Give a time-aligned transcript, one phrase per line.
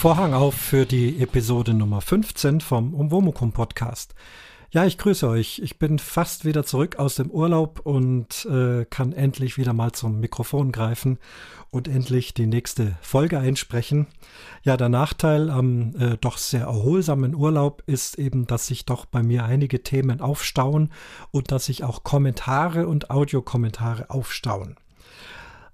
[0.00, 4.14] Vorhang auf für die Episode Nummer 15 vom Umwomukum Podcast.
[4.70, 5.60] Ja, ich grüße euch.
[5.62, 10.18] Ich bin fast wieder zurück aus dem Urlaub und äh, kann endlich wieder mal zum
[10.18, 11.18] Mikrofon greifen
[11.68, 14.06] und endlich die nächste Folge einsprechen.
[14.62, 19.22] Ja, der Nachteil am äh, doch sehr erholsamen Urlaub ist eben, dass sich doch bei
[19.22, 20.92] mir einige Themen aufstauen
[21.30, 24.76] und dass sich auch Kommentare und Audiokommentare aufstauen.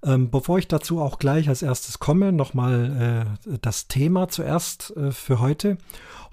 [0.03, 5.11] Ähm, bevor ich dazu auch gleich als erstes komme, nochmal äh, das Thema zuerst äh,
[5.11, 5.77] für heute.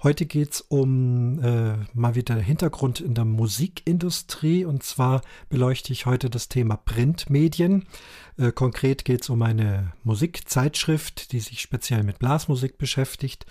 [0.03, 6.05] Heute geht es um äh, mal wieder Hintergrund in der Musikindustrie und zwar beleuchte ich
[6.05, 7.87] heute das Thema Printmedien.
[8.37, 13.47] Äh, konkret geht es um eine Musikzeitschrift, die sich speziell mit Blasmusik beschäftigt.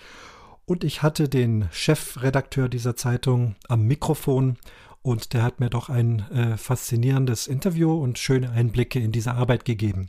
[0.66, 4.56] Und ich hatte den Chefredakteur dieser Zeitung am Mikrofon
[5.04, 9.66] und der hat mir doch ein äh, faszinierendes Interview und schöne Einblicke in diese Arbeit
[9.66, 10.08] gegeben.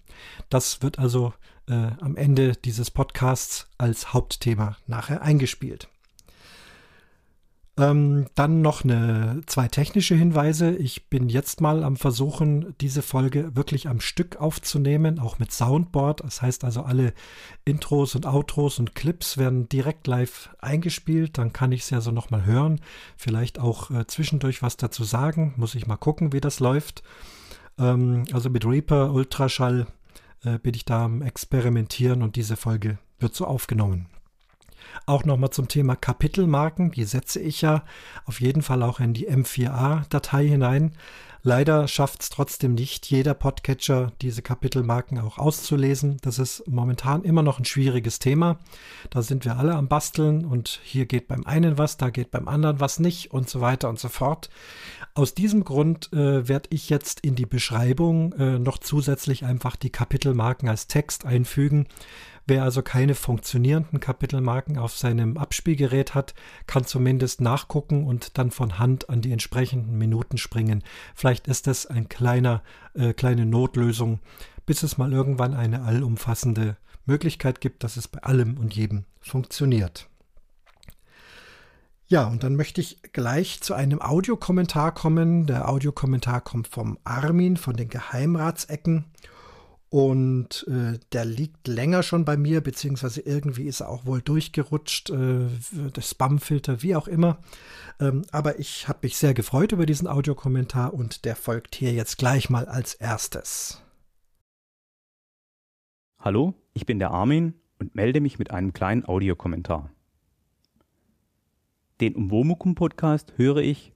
[0.49, 1.33] Das wird also
[1.67, 5.89] äh, am Ende dieses Podcasts als Hauptthema nachher eingespielt.
[7.77, 10.73] Ähm, dann noch eine, zwei technische Hinweise.
[10.75, 16.21] Ich bin jetzt mal am Versuchen, diese Folge wirklich am Stück aufzunehmen, auch mit Soundboard.
[16.23, 17.13] Das heißt also, alle
[17.65, 21.37] Intros und Outros und Clips werden direkt live eingespielt.
[21.37, 22.79] Dann kann ich es ja so nochmal hören.
[23.17, 25.53] Vielleicht auch äh, zwischendurch was dazu sagen.
[25.57, 27.03] Muss ich mal gucken, wie das läuft.
[27.77, 29.87] Ähm, also mit Reaper Ultraschall
[30.45, 34.07] äh, bin ich da am Experimentieren und diese Folge wird so aufgenommen.
[35.05, 36.91] Auch nochmal zum Thema Kapitelmarken.
[36.91, 37.83] Die setze ich ja
[38.25, 40.93] auf jeden Fall auch in die M4A-Datei hinein.
[41.47, 46.17] Leider schafft es trotzdem nicht jeder Podcatcher, diese Kapitelmarken auch auszulesen.
[46.23, 48.57] Das ist momentan immer noch ein schwieriges Thema.
[49.11, 52.47] Da sind wir alle am Basteln und hier geht beim einen was, da geht beim
[52.47, 54.49] anderen was nicht und so weiter und so fort.
[55.13, 59.91] Aus diesem Grund äh, werde ich jetzt in die Beschreibung äh, noch zusätzlich einfach die
[59.91, 61.85] Kapitelmarken als Text einfügen
[62.47, 66.35] Wer also keine funktionierenden Kapitelmarken auf seinem Abspielgerät hat,
[66.67, 70.83] kann zumindest nachgucken und dann von Hand an die entsprechenden Minuten springen.
[71.15, 72.61] Vielleicht ist das ein kleiner,
[72.93, 74.19] äh, kleine Notlösung,
[74.67, 80.07] bis es mal irgendwann eine allumfassende Möglichkeit gibt, dass es bei allem und jedem funktioniert.
[82.07, 85.47] Ja, und dann möchte ich gleich zu einem Audiokommentar kommen.
[85.47, 89.05] Der Audiokommentar kommt vom Armin von den Geheimratsecken.
[89.95, 95.09] Und äh, der liegt länger schon bei mir, beziehungsweise irgendwie ist er auch wohl durchgerutscht,
[95.09, 97.37] äh, der Spamfilter, wie auch immer.
[98.01, 102.17] Ähm, aber ich habe mich sehr gefreut über diesen Audiokommentar und der folgt hier jetzt
[102.17, 103.81] gleich mal als erstes.
[106.19, 109.91] Hallo, ich bin der Armin und melde mich mit einem kleinen Audiokommentar.
[112.01, 113.93] Den Umwomukum Podcast höre ich,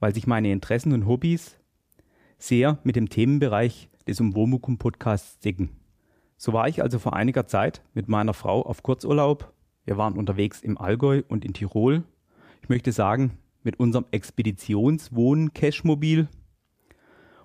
[0.00, 1.58] weil sich meine Interessen und Hobbys
[2.38, 5.70] sehr mit dem Themenbereich des Umwomukum Podcasts decken.
[6.36, 9.52] So war ich also vor einiger Zeit mit meiner Frau auf Kurzurlaub.
[9.84, 12.04] Wir waren unterwegs im Allgäu und in Tirol.
[12.62, 16.28] Ich möchte sagen, mit unserem Expeditionswohnen Cashmobil.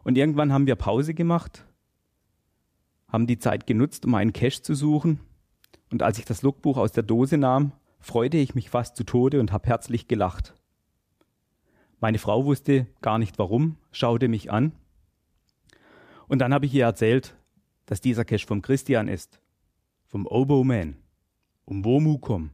[0.03, 1.65] Und irgendwann haben wir Pause gemacht,
[3.07, 5.19] haben die Zeit genutzt, um einen Cache zu suchen.
[5.91, 9.39] Und als ich das Logbuch aus der Dose nahm, freute ich mich fast zu Tode
[9.39, 10.53] und habe herzlich gelacht.
[11.99, 14.71] Meine Frau wusste gar nicht warum, schaute mich an
[16.29, 17.35] und dann habe ich ihr erzählt,
[17.85, 19.41] dass dieser Cache vom Christian ist,
[20.05, 20.95] vom Obo Man,
[21.65, 22.51] um Womukum,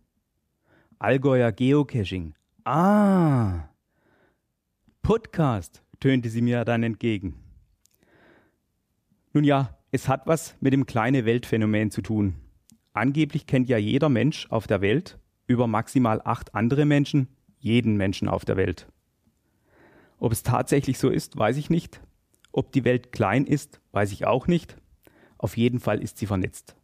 [0.97, 2.33] Allgäuer Geocaching.
[2.63, 3.69] Ah,
[5.03, 7.35] Podcast, tönte sie mir dann entgegen.
[9.33, 12.35] Nun ja, es hat was mit dem kleine Weltphänomen zu tun.
[12.93, 17.27] Angeblich kennt ja jeder Mensch auf der Welt über maximal acht andere Menschen
[17.59, 18.87] jeden Menschen auf der Welt.
[20.17, 22.01] Ob es tatsächlich so ist, weiß ich nicht.
[22.57, 24.77] Ob die Welt klein ist, weiß ich auch nicht.
[25.37, 26.77] Auf jeden Fall ist sie vernetzt.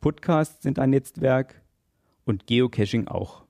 [0.00, 1.60] Podcasts sind ein Netzwerk
[2.24, 3.42] und Geocaching auch.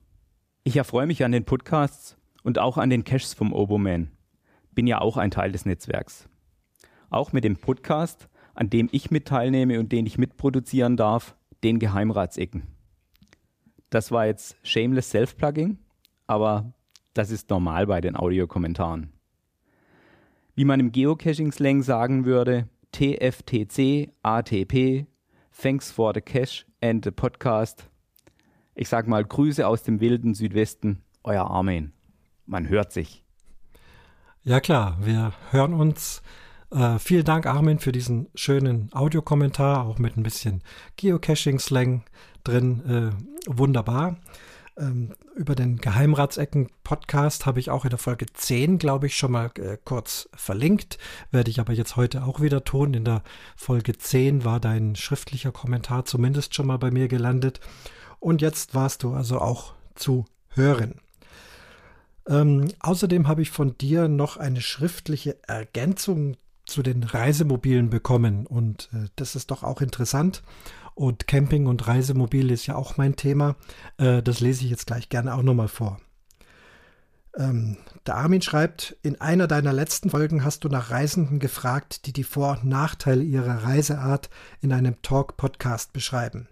[0.63, 4.09] Ich erfreue mich an den Podcasts und auch an den Caches vom Oboman.
[4.71, 6.27] Bin ja auch ein Teil des Netzwerks.
[7.11, 11.77] Auch mit dem Podcast, an dem ich mit teilnehme und den ich mitproduzieren darf, den
[11.77, 12.63] Geheimratsecken.
[13.91, 15.77] Das war jetzt shameless Self-Plugging,
[16.25, 16.73] aber
[17.13, 19.13] das ist normal bei den Audiokommentaren
[20.61, 25.07] wie man im Geocaching-Slang sagen würde, TFTC, ATP,
[25.59, 27.89] Thanks for the Cache and the Podcast.
[28.75, 31.93] Ich sag mal Grüße aus dem wilden Südwesten, euer Armin.
[32.45, 33.25] Man hört sich.
[34.43, 36.21] Ja klar, wir hören uns.
[36.69, 40.61] Äh, vielen Dank, Armin, für diesen schönen Audiokommentar, auch mit ein bisschen
[40.95, 42.03] Geocaching-Slang
[42.43, 42.85] drin.
[42.85, 44.17] Äh, wunderbar.
[44.77, 49.51] Ähm, über den Geheimratsecken-Podcast habe ich auch in der Folge 10, glaube ich, schon mal
[49.57, 50.97] äh, kurz verlinkt.
[51.31, 52.93] Werde ich aber jetzt heute auch wieder tun.
[52.93, 53.23] In der
[53.55, 57.59] Folge 10 war dein schriftlicher Kommentar zumindest schon mal bei mir gelandet.
[58.19, 60.95] Und jetzt warst du also auch zu hören.
[62.27, 68.89] Ähm, außerdem habe ich von dir noch eine schriftliche Ergänzung zu den Reisemobilen bekommen und
[68.93, 70.43] äh, das ist doch auch interessant.
[71.01, 73.55] Und Camping und Reisemobil ist ja auch mein Thema.
[73.97, 75.99] Äh, das lese ich jetzt gleich gerne auch nochmal vor.
[77.35, 82.13] Ähm, der Armin schreibt, in einer deiner letzten Folgen hast du nach Reisenden gefragt, die
[82.13, 86.47] die Vor- und Nachteile ihrer Reiseart in einem Talk-Podcast beschreiben.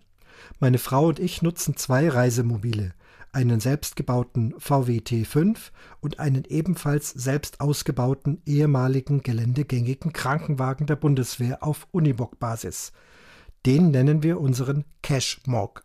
[0.59, 2.95] Meine Frau und ich nutzen zwei Reisemobile
[3.31, 5.57] einen selbstgebauten VW T5
[5.99, 12.93] und einen ebenfalls selbst ausgebauten ehemaligen geländegängigen Krankenwagen der Bundeswehr auf Unibock-Basis.
[13.65, 15.83] Den nennen wir unseren Cash-Mog.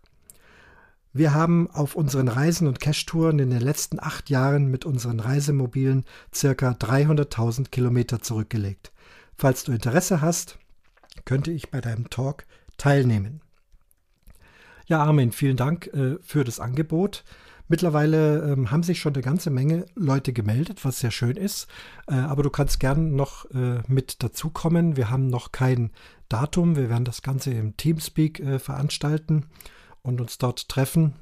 [1.13, 6.05] Wir haben auf unseren Reisen und Cash-Touren in den letzten acht Jahren mit unseren Reisemobilen
[6.35, 8.93] circa 300.000 Kilometer zurückgelegt.
[9.37, 10.59] Falls du Interesse hast,
[11.25, 12.47] könnte ich bei deinem Talk
[12.79, 13.41] teilnehmen.
[14.87, 17.25] Ja, Armin, vielen Dank äh, für das Angebot.
[17.67, 21.67] Mittlerweile ähm, haben sich schon eine ganze Menge Leute gemeldet, was sehr schön ist.
[22.07, 24.97] Äh, aber du kannst gern noch äh, mit dazukommen.
[24.99, 25.91] Wir haben noch kein
[26.35, 26.75] Datum.
[26.75, 29.47] Wir werden das Ganze im Teamspeak äh, veranstalten
[30.03, 31.15] und uns dort treffen.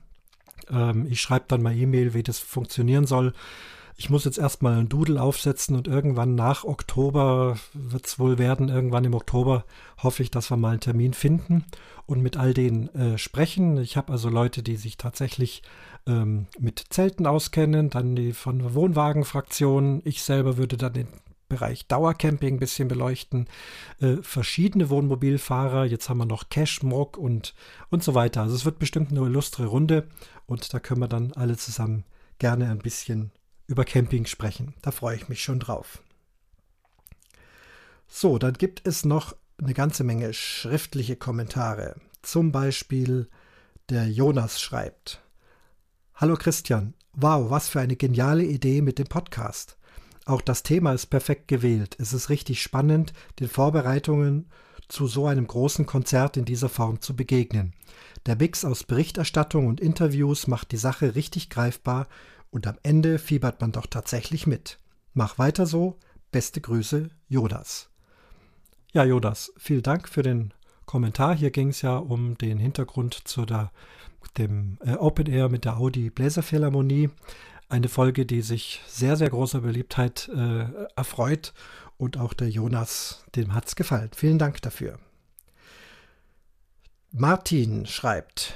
[0.70, 3.34] Ähm, ich schreibe dann mal E-Mail, wie das funktionieren soll.
[3.98, 8.70] Ich muss jetzt erstmal einen Doodle aufsetzen und irgendwann nach Oktober wird es wohl werden.
[8.70, 9.66] Irgendwann im Oktober
[10.02, 11.66] hoffe ich, dass wir mal einen Termin finden
[12.06, 13.76] und mit all denen äh, sprechen.
[13.76, 15.62] Ich habe also Leute, die sich tatsächlich
[16.06, 20.00] ähm, mit Zelten auskennen, dann die von der Wohnwagenfraktion.
[20.04, 21.08] Ich selber würde dann den
[21.52, 23.46] Bereich Dauercamping ein bisschen beleuchten.
[24.00, 27.54] Äh, verschiedene Wohnmobilfahrer, jetzt haben wir noch Cash, Mog und,
[27.90, 28.42] und so weiter.
[28.42, 30.08] Also es wird bestimmt eine illustre Runde
[30.46, 32.04] und da können wir dann alle zusammen
[32.38, 33.30] gerne ein bisschen
[33.66, 34.74] über Camping sprechen.
[34.82, 36.02] Da freue ich mich schon drauf.
[38.08, 41.96] So, dann gibt es noch eine ganze Menge schriftliche Kommentare.
[42.22, 43.28] Zum Beispiel
[43.88, 45.20] der Jonas schreibt.
[46.14, 49.76] Hallo Christian, wow, was für eine geniale Idee mit dem Podcast.
[50.24, 51.96] Auch das Thema ist perfekt gewählt.
[51.98, 54.46] Es ist richtig spannend, den Vorbereitungen
[54.88, 57.72] zu so einem großen Konzert in dieser Form zu begegnen.
[58.26, 62.06] Der Mix aus Berichterstattung und Interviews macht die Sache richtig greifbar
[62.50, 64.78] und am Ende fiebert man doch tatsächlich mit.
[65.14, 65.98] Mach weiter so.
[66.30, 67.90] Beste Grüße, Jodas.
[68.92, 70.54] Ja, Jodas, vielen Dank für den
[70.86, 71.34] Kommentar.
[71.34, 73.70] Hier ging es ja um den Hintergrund zu der,
[74.38, 77.10] dem äh, Open Air mit der Audi Bläserphilharmonie.
[77.72, 81.54] Eine Folge, die sich sehr, sehr großer Beliebtheit äh, erfreut.
[81.96, 84.10] Und auch der Jonas, dem hat es gefallen.
[84.14, 84.98] Vielen Dank dafür.
[87.12, 88.52] Martin schreibt,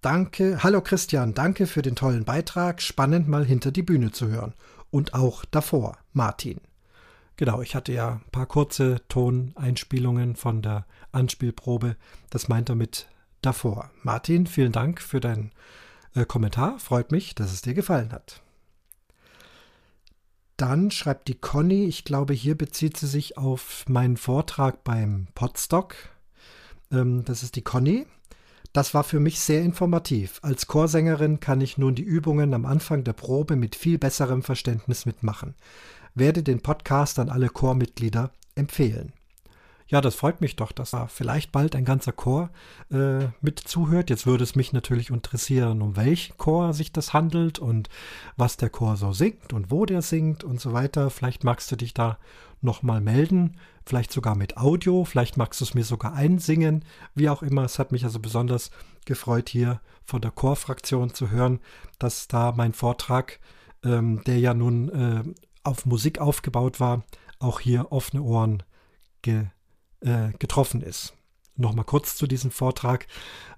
[0.00, 2.82] Danke, hallo Christian, danke für den tollen Beitrag.
[2.82, 4.54] Spannend mal hinter die Bühne zu hören.
[4.90, 6.60] Und auch davor, Martin.
[7.36, 11.94] Genau, ich hatte ja ein paar kurze Toneinspielungen von der Anspielprobe.
[12.30, 13.06] Das meint er mit
[13.40, 13.92] davor.
[14.02, 15.52] Martin, vielen Dank für deinen
[16.14, 16.78] äh, Kommentar.
[16.78, 18.42] Freut mich, dass es dir gefallen hat.
[20.56, 25.94] Dann schreibt die Conny, ich glaube, hier bezieht sie sich auf meinen Vortrag beim Podstock.
[26.90, 28.06] Ähm, das ist die Conny.
[28.72, 30.38] Das war für mich sehr informativ.
[30.42, 35.04] Als Chorsängerin kann ich nun die Übungen am Anfang der Probe mit viel besserem Verständnis
[35.04, 35.54] mitmachen.
[36.14, 39.12] Werde den Podcast an alle Chormitglieder empfehlen.
[39.92, 42.48] Ja, das freut mich doch, dass da vielleicht bald ein ganzer Chor
[42.90, 44.08] äh, mit zuhört.
[44.08, 47.90] Jetzt würde es mich natürlich interessieren, um welchen Chor sich das handelt und
[48.38, 51.10] was der Chor so singt und wo der singt und so weiter.
[51.10, 52.18] Vielleicht magst du dich da
[52.62, 57.42] nochmal melden, vielleicht sogar mit Audio, vielleicht magst du es mir sogar einsingen, wie auch
[57.42, 57.64] immer.
[57.64, 58.70] Es hat mich also besonders
[59.04, 61.60] gefreut, hier von der Chorfraktion zu hören,
[61.98, 63.40] dass da mein Vortrag,
[63.84, 65.22] ähm, der ja nun äh,
[65.64, 67.04] auf Musik aufgebaut war,
[67.40, 68.62] auch hier offene Ohren
[69.20, 69.48] ge
[70.02, 71.14] äh, getroffen ist.
[71.56, 73.06] Nochmal kurz zu diesem Vortrag.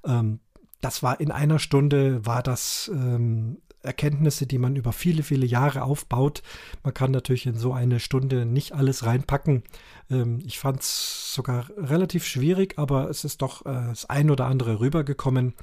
[0.05, 0.41] Ähm,
[0.81, 5.83] das war in einer Stunde, war das ähm, Erkenntnisse, die man über viele, viele Jahre
[5.83, 6.43] aufbaut.
[6.83, 9.63] Man kann natürlich in so eine Stunde nicht alles reinpacken.
[10.11, 14.47] Ähm, ich fand es sogar relativ schwierig, aber es ist doch äh, das ein oder
[14.47, 15.55] andere rübergekommen.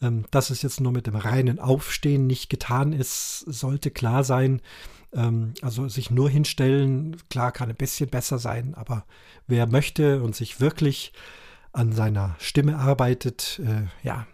[0.00, 4.60] Ähm, dass es jetzt nur mit dem reinen Aufstehen nicht getan ist, sollte klar sein.
[5.12, 9.04] Ähm, also sich nur hinstellen, klar, kann ein bisschen besser sein, aber
[9.46, 11.12] wer möchte und sich wirklich
[11.72, 14.26] an seiner Stimme arbeitet, äh, ja,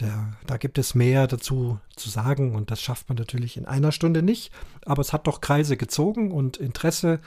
[0.00, 3.92] der, da gibt es mehr dazu zu sagen und das schafft man natürlich in einer
[3.92, 4.50] Stunde nicht,
[4.86, 7.20] aber es hat doch Kreise gezogen und Interesse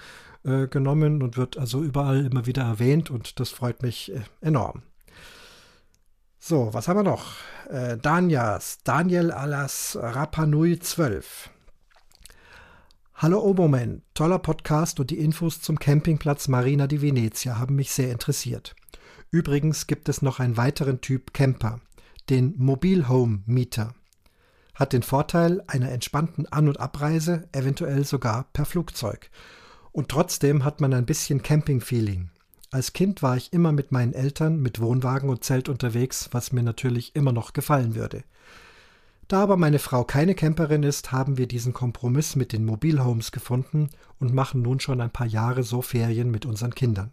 [0.44, 4.82] äh, genommen und wird also überall immer wieder erwähnt und das freut mich äh, enorm.
[6.40, 7.36] So, was haben wir noch?
[7.70, 11.50] Äh, Danias, Daniel Alas Rapanui 12.
[13.16, 18.12] Hallo Oberman, toller Podcast und die Infos zum Campingplatz Marina di Venezia haben mich sehr
[18.12, 18.76] interessiert.
[19.30, 21.80] Übrigens gibt es noch einen weiteren Typ Camper,
[22.30, 23.94] den Mobilhome Mieter.
[24.74, 29.30] Hat den Vorteil einer entspannten An- und Abreise, eventuell sogar per Flugzeug.
[29.92, 32.32] Und trotzdem hat man ein bisschen Camping-Feeling.
[32.72, 36.64] Als Kind war ich immer mit meinen Eltern mit Wohnwagen und Zelt unterwegs, was mir
[36.64, 38.24] natürlich immer noch gefallen würde.
[39.34, 43.90] Da aber meine Frau keine Camperin ist, haben wir diesen Kompromiss mit den Mobilhomes gefunden
[44.20, 47.12] und machen nun schon ein paar Jahre so Ferien mit unseren Kindern.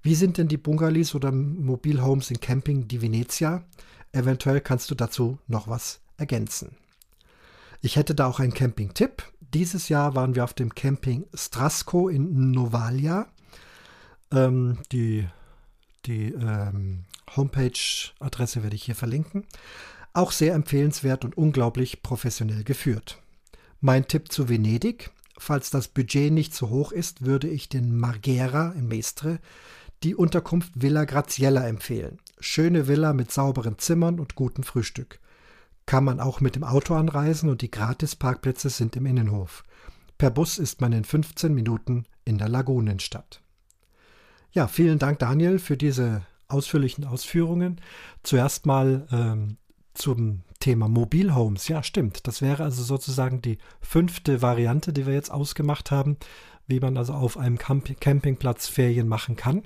[0.00, 3.64] Wie sind denn die Bungalis oder Mobilhomes in Camping di Venezia?
[4.12, 6.76] Eventuell kannst du dazu noch was ergänzen.
[7.80, 9.24] Ich hätte da auch einen Camping-Tipp.
[9.40, 13.26] Dieses Jahr waren wir auf dem Camping Strasco in Novalia.
[14.30, 15.26] Ähm, die
[16.06, 19.44] die ähm, Homepage-Adresse werde ich hier verlinken.
[20.12, 23.22] Auch sehr empfehlenswert und unglaublich professionell geführt.
[23.80, 25.10] Mein Tipp zu Venedig.
[25.40, 29.38] Falls das Budget nicht zu hoch ist, würde ich den Marghera in Mestre
[30.02, 32.18] die Unterkunft Villa Graziella empfehlen.
[32.40, 35.18] Schöne Villa mit sauberen Zimmern und gutem Frühstück.
[35.86, 39.64] Kann man auch mit dem Auto anreisen und die Gratisparkplätze sind im Innenhof.
[40.18, 43.40] Per Bus ist man in 15 Minuten in der Lagunenstadt.
[44.52, 47.80] Ja, vielen Dank, Daniel, für diese ausführlichen Ausführungen.
[48.22, 49.56] Zuerst mal ähm,
[49.98, 51.68] zum Thema Mobilhomes.
[51.68, 52.26] Ja, stimmt.
[52.26, 56.16] Das wäre also sozusagen die fünfte Variante, die wir jetzt ausgemacht haben,
[56.66, 59.62] wie man also auf einem Camp Campingplatz Ferien machen kann.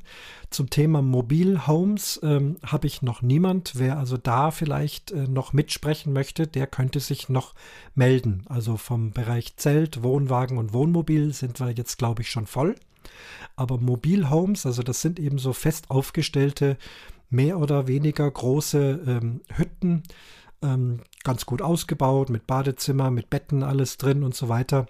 [0.51, 3.73] Zum Thema Mobilhomes ähm, habe ich noch niemand.
[3.75, 7.55] Wer also da vielleicht äh, noch mitsprechen möchte, der könnte sich noch
[7.95, 8.45] melden.
[8.49, 12.77] Also vom Bereich Zelt, Wohnwagen und Wohnmobil sind wir jetzt, glaube ich, schon voll.
[13.57, 16.77] Aber Mobilhomes, also das sind eben so fest aufgestellte,
[17.33, 20.03] mehr oder weniger große ähm, Hütten,
[20.63, 24.87] ähm, ganz gut ausgebaut, mit Badezimmer, mit Betten, alles drin und so weiter.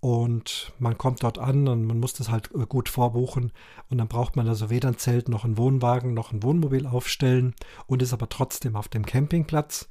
[0.00, 3.52] Und man kommt dort an und man muss das halt äh, gut vorbuchen.
[3.88, 7.54] Und dann braucht man also weder ein Zelt noch einen Wohnwagen noch ein Wohnmobil aufstellen
[7.86, 9.88] und ist aber trotzdem auf dem Campingplatz.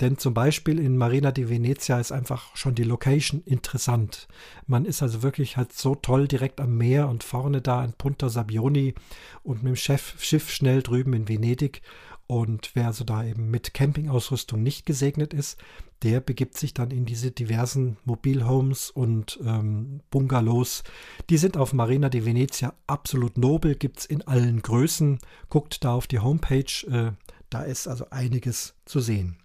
[0.00, 4.28] Denn zum Beispiel in Marina di Venezia ist einfach schon die Location interessant.
[4.66, 8.30] Man ist also wirklich halt so toll direkt am Meer und vorne da in Punta
[8.30, 8.94] Sabioni
[9.42, 11.82] und mit dem Chef, Schiff schnell drüben in Venedig.
[12.26, 15.58] Und wer also da eben mit Campingausrüstung nicht gesegnet ist,
[16.02, 20.82] der begibt sich dann in diese diversen Mobilhomes und ähm, Bungalows.
[21.28, 25.18] Die sind auf Marina di Venezia absolut nobel, gibt es in allen Größen.
[25.50, 27.12] Guckt da auf die Homepage, äh,
[27.50, 29.36] da ist also einiges zu sehen.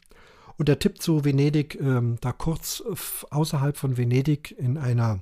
[0.58, 2.84] Und der Tipp zu Venedig, ähm, da kurz
[3.30, 5.20] außerhalb von Venedig in einer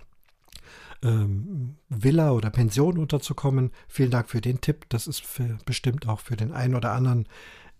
[1.03, 3.71] ähm, Villa oder Pension unterzukommen.
[3.87, 4.85] Vielen Dank für den Tipp.
[4.89, 7.27] Das ist für, bestimmt auch für den einen oder anderen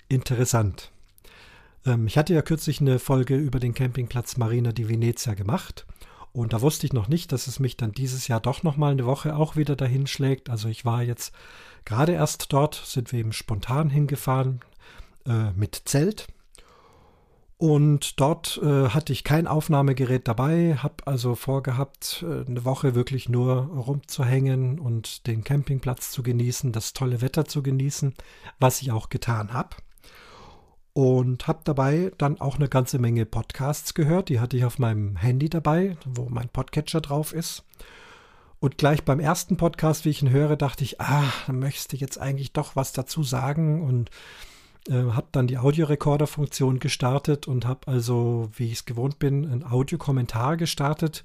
[0.10, 0.92] interessant.
[1.86, 5.86] Ähm, ich hatte ja kürzlich eine Folge über den Campingplatz Marina di Venezia gemacht.
[6.32, 8.92] Und da wusste ich noch nicht, dass es mich dann dieses Jahr doch noch mal
[8.92, 10.50] eine Woche auch wieder dahin schlägt.
[10.50, 11.32] Also ich war jetzt
[11.86, 14.62] gerade erst dort, sind wir eben spontan hingefahren
[15.28, 16.28] äh, mit Zelt
[17.64, 23.30] und dort äh, hatte ich kein Aufnahmegerät dabei, habe also vorgehabt, äh, eine Woche wirklich
[23.30, 28.16] nur rumzuhängen und den Campingplatz zu genießen, das tolle Wetter zu genießen,
[28.60, 29.78] was ich auch getan habe.
[30.92, 34.28] Und habe dabei dann auch eine ganze Menge Podcasts gehört.
[34.28, 37.64] Die hatte ich auf meinem Handy dabei, wo mein Podcatcher drauf ist.
[38.60, 42.02] Und gleich beim ersten Podcast, wie ich ihn höre, dachte ich, ah, da möchte ich
[42.02, 44.12] jetzt eigentlich doch was dazu sagen und
[44.90, 49.64] äh, habe dann die Audiorekorder-Funktion gestartet und habe also, wie ich es gewohnt bin, ein
[49.64, 51.24] Audiokommentar gestartet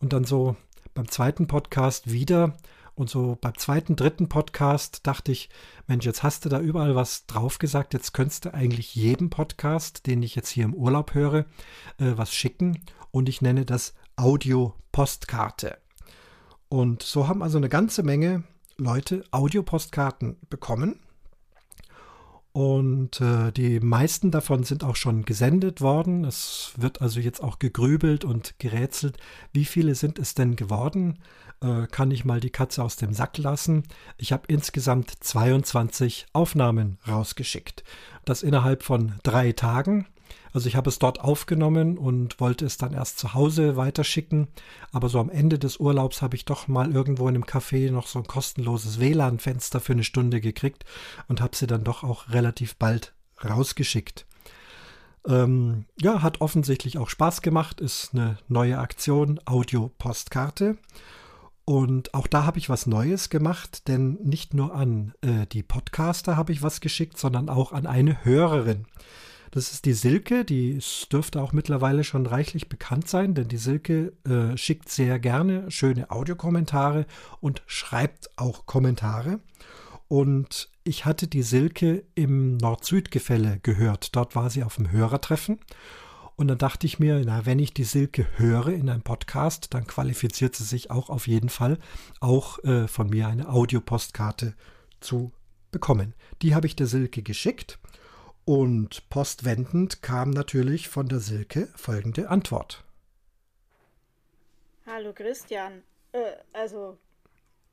[0.00, 0.56] und dann so
[0.94, 2.56] beim zweiten Podcast wieder
[2.94, 5.50] und so beim zweiten, dritten Podcast dachte ich,
[5.86, 10.06] Mensch, jetzt hast du da überall was drauf gesagt, jetzt könntest du eigentlich jedem Podcast,
[10.06, 11.44] den ich jetzt hier im Urlaub höre,
[11.98, 15.76] äh, was schicken und ich nenne das Audio-Postkarte.
[16.68, 18.44] Und so haben also eine ganze Menge
[18.78, 21.00] Leute Audiopostkarten bekommen
[22.56, 26.24] und äh, die meisten davon sind auch schon gesendet worden.
[26.24, 29.18] Es wird also jetzt auch gegrübelt und gerätselt.
[29.52, 31.18] Wie viele sind es denn geworden?
[31.60, 33.82] Äh, kann ich mal die Katze aus dem Sack lassen?
[34.16, 37.84] Ich habe insgesamt 22 Aufnahmen rausgeschickt.
[38.24, 40.06] Das innerhalb von drei Tagen.
[40.52, 44.48] Also ich habe es dort aufgenommen und wollte es dann erst zu Hause weiterschicken.
[44.92, 48.06] Aber so am Ende des Urlaubs habe ich doch mal irgendwo in einem Café noch
[48.06, 50.84] so ein kostenloses WLAN-Fenster für eine Stunde gekriegt
[51.28, 53.14] und habe sie dann doch auch relativ bald
[53.44, 54.26] rausgeschickt.
[55.26, 60.78] Ähm, ja, hat offensichtlich auch Spaß gemacht, ist eine neue Aktion, Audio-Postkarte.
[61.64, 66.36] Und auch da habe ich was Neues gemacht, denn nicht nur an äh, die Podcaster
[66.36, 68.86] habe ich was geschickt, sondern auch an eine Hörerin.
[69.50, 70.78] Das ist die Silke, die
[71.10, 76.10] dürfte auch mittlerweile schon reichlich bekannt sein, denn die Silke äh, schickt sehr gerne schöne
[76.10, 77.06] Audiokommentare
[77.40, 79.40] und schreibt auch Kommentare.
[80.08, 84.14] Und ich hatte die Silke im Nord-Süd-Gefälle gehört.
[84.14, 85.58] Dort war sie auf dem Hörertreffen.
[86.36, 89.86] Und dann dachte ich mir, na, wenn ich die Silke höre in einem Podcast, dann
[89.86, 91.78] qualifiziert sie sich auch auf jeden Fall,
[92.20, 94.54] auch äh, von mir eine Audiopostkarte
[95.00, 95.32] zu
[95.72, 96.14] bekommen.
[96.42, 97.78] Die habe ich der Silke geschickt
[98.46, 102.84] und postwendend kam natürlich von der Silke folgende Antwort.
[104.86, 106.96] Hallo Christian, äh, also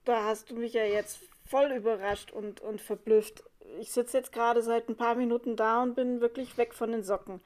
[0.03, 3.43] da hast du mich ja jetzt voll überrascht und, und verblüfft.
[3.79, 7.03] Ich sitze jetzt gerade seit ein paar Minuten da und bin wirklich weg von den
[7.03, 7.39] Socken.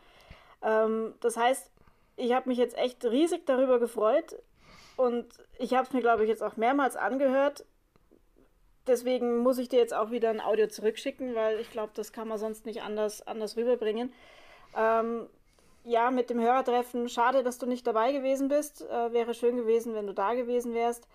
[0.63, 1.69] Ähm, das heißt,
[2.15, 4.41] ich habe mich jetzt echt riesig darüber gefreut
[4.95, 5.25] und
[5.59, 7.65] ich habe es mir, glaube ich, jetzt auch mehrmals angehört
[8.87, 12.27] deswegen muss ich dir jetzt auch wieder ein Audio zurückschicken, weil ich glaube, das kann
[12.27, 14.13] man sonst nicht anders, anders rüberbringen.
[14.75, 15.27] Ähm,
[15.83, 18.81] ja, mit dem Hörertreffen, schade, dass du nicht dabei gewesen bist.
[18.81, 21.07] Äh, wäre schön gewesen, wenn du da gewesen wärst.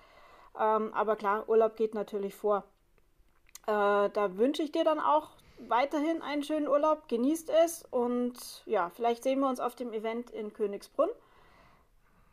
[0.58, 2.64] Ähm, aber klar, Urlaub geht natürlich vor.
[3.66, 5.30] Äh, da wünsche ich dir dann auch
[5.68, 7.08] weiterhin einen schönen Urlaub.
[7.08, 11.10] Genießt es und ja, vielleicht sehen wir uns auf dem Event in Königsbrunn.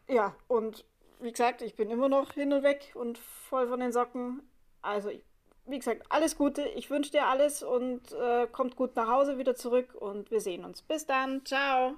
[0.07, 0.85] Ja, und
[1.19, 4.41] wie gesagt, ich bin immer noch hin und weg und voll von den Socken.
[4.81, 5.23] Also ich
[5.69, 6.63] wie gesagt, alles Gute.
[6.75, 10.65] Ich wünsche dir alles und äh, kommt gut nach Hause wieder zurück und wir sehen
[10.65, 10.81] uns.
[10.81, 11.45] Bis dann.
[11.45, 11.93] Ciao.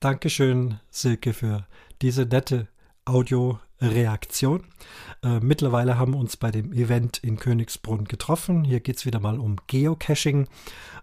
[0.00, 1.66] Dankeschön, Silke, für
[2.00, 2.68] diese nette
[3.04, 4.64] Audioreaktion.
[5.22, 8.64] Äh, mittlerweile haben wir uns bei dem Event in Königsbrunn getroffen.
[8.64, 10.48] Hier geht es wieder mal um Geocaching.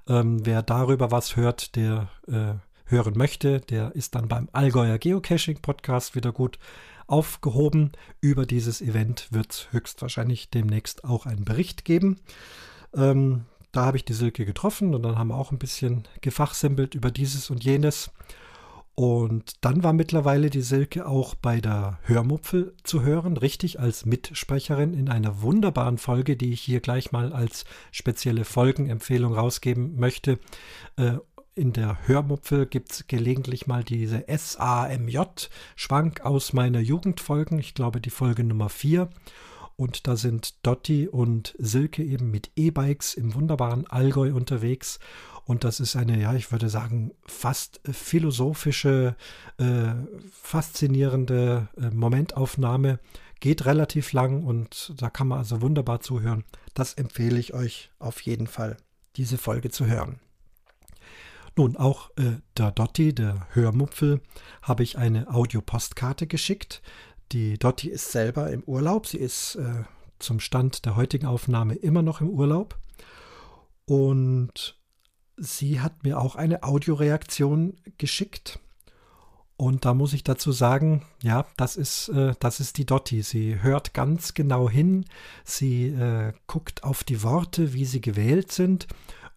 [0.08, 2.54] Ähm, wer darüber was hört, der äh,
[2.86, 6.58] hören möchte, der ist dann beim Allgäuer Geocaching Podcast wieder gut
[7.08, 7.92] aufgehoben.
[8.22, 12.20] Über dieses Event wird es höchstwahrscheinlich demnächst auch einen Bericht geben.
[12.94, 16.96] Ähm, da habe ich die Silke getroffen und dann haben wir auch ein bisschen gefachsimpelt
[16.96, 18.12] über dieses und jenes.
[19.00, 24.96] Und dann war mittlerweile die Silke auch bei der Hörmupfel zu hören, richtig als Mitsprecherin
[24.96, 30.40] in einer wunderbaren Folge, die ich hier gleich mal als spezielle Folgenempfehlung rausgeben möchte.
[30.96, 31.18] Äh,
[31.58, 37.58] in der Hörmupfel gibt es gelegentlich mal diese SAMJ-Schwank aus meiner Jugendfolgen.
[37.58, 39.10] Ich glaube, die Folge Nummer 4.
[39.76, 45.00] Und da sind Dotti und Silke eben mit E-Bikes im wunderbaren Allgäu unterwegs.
[45.46, 49.16] Und das ist eine, ja, ich würde sagen, fast philosophische,
[49.58, 49.94] äh,
[50.32, 53.00] faszinierende äh, Momentaufnahme.
[53.40, 56.44] Geht relativ lang und da kann man also wunderbar zuhören.
[56.74, 58.78] Das empfehle ich euch auf jeden Fall,
[59.16, 60.20] diese Folge zu hören.
[61.58, 64.22] Nun, auch äh, der Dotti, der Hörmupfel,
[64.62, 66.84] habe ich eine Audiopostkarte geschickt.
[67.32, 69.08] Die Dotti ist selber im Urlaub.
[69.08, 69.84] Sie ist äh,
[70.20, 72.78] zum Stand der heutigen Aufnahme immer noch im Urlaub.
[73.86, 74.78] Und
[75.36, 78.60] sie hat mir auch eine Audioreaktion geschickt.
[79.56, 83.24] Und da muss ich dazu sagen, ja, das ist, äh, das ist die Dotti.
[83.24, 85.06] Sie hört ganz genau hin.
[85.44, 88.86] Sie äh, guckt auf die Worte, wie sie gewählt sind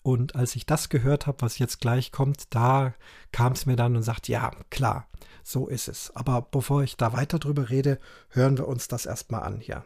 [0.02, 2.94] und als ich das gehört habe, was jetzt gleich kommt, da
[3.32, 5.06] kam es mir dann und sagt, ja, klar,
[5.42, 6.14] so ist es.
[6.14, 7.98] Aber bevor ich da weiter drüber rede,
[8.30, 9.84] hören wir uns das erstmal an hier.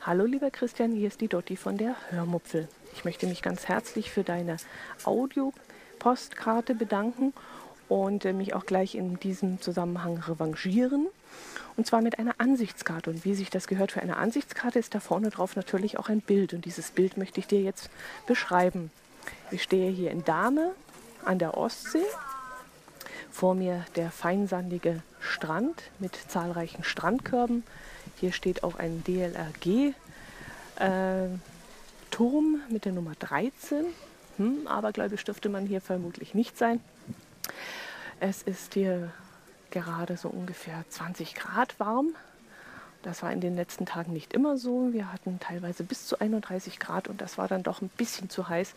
[0.00, 2.68] Hallo lieber Christian, hier ist die Dotti von der Hörmupfel.
[2.94, 4.56] Ich möchte mich ganz herzlich für deine
[5.04, 7.32] Audiopostkarte bedanken
[7.88, 11.08] und äh, mich auch gleich in diesem Zusammenhang revanchieren.
[11.76, 13.10] Und zwar mit einer Ansichtskarte.
[13.10, 16.20] Und wie sich das gehört für eine Ansichtskarte, ist da vorne drauf natürlich auch ein
[16.20, 16.54] Bild.
[16.54, 17.90] Und dieses Bild möchte ich dir jetzt
[18.26, 18.90] beschreiben.
[19.50, 20.72] Ich stehe hier in Dahme
[21.24, 22.04] an der Ostsee.
[23.30, 27.64] Vor mir der feinsandige Strand mit zahlreichen Strandkörben.
[28.18, 29.94] Hier steht auch ein DLRG.
[30.78, 31.28] Äh,
[32.70, 33.84] mit der Nummer 13.
[34.38, 36.80] Hm, aber glaube ich, dürfte man hier vermutlich nicht sein.
[38.20, 39.12] Es ist hier
[39.82, 42.14] gerade so ungefähr 20 Grad warm.
[43.02, 44.92] Das war in den letzten Tagen nicht immer so.
[44.92, 48.48] Wir hatten teilweise bis zu 31 Grad und das war dann doch ein bisschen zu
[48.48, 48.72] heiß,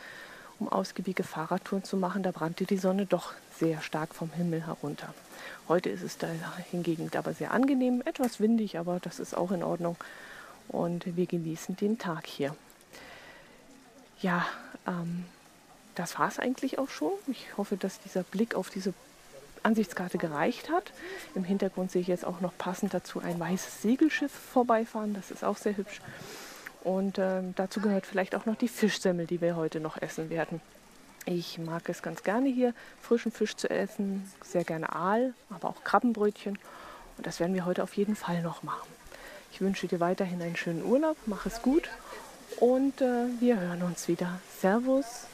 [0.60, 2.22] um ausgiebige Fahrradtouren zu machen.
[2.22, 5.14] Da brannte die Sonne doch sehr stark vom Himmel herunter.
[5.70, 6.28] Heute ist es da
[6.70, 9.96] hingegen aber sehr angenehm, etwas windig, aber das ist auch in Ordnung.
[10.68, 12.56] Und wir genießen den Tag hier.
[14.22, 14.46] Ja,
[14.86, 15.24] ähm,
[15.96, 17.14] das war es eigentlich auch schon.
[17.28, 18.94] Ich hoffe, dass dieser Blick auf diese
[19.64, 20.92] Ansichtskarte gereicht hat.
[21.36, 25.14] Im Hintergrund sehe ich jetzt auch noch passend dazu ein weißes Segelschiff vorbeifahren.
[25.14, 26.02] Das ist auch sehr hübsch.
[26.84, 30.62] Und äh, dazu gehört vielleicht auch noch die Fischsemmel, die wir heute noch essen werden.
[31.26, 35.84] Ich mag es ganz gerne hier, frischen Fisch zu essen, sehr gerne Aal, aber auch
[35.84, 36.58] Krabbenbrötchen.
[37.18, 38.88] Und das werden wir heute auf jeden Fall noch machen.
[39.52, 41.90] Ich wünsche dir weiterhin einen schönen Urlaub, mach es gut
[42.60, 44.40] und äh, wir hören uns wieder.
[44.60, 45.28] Servus.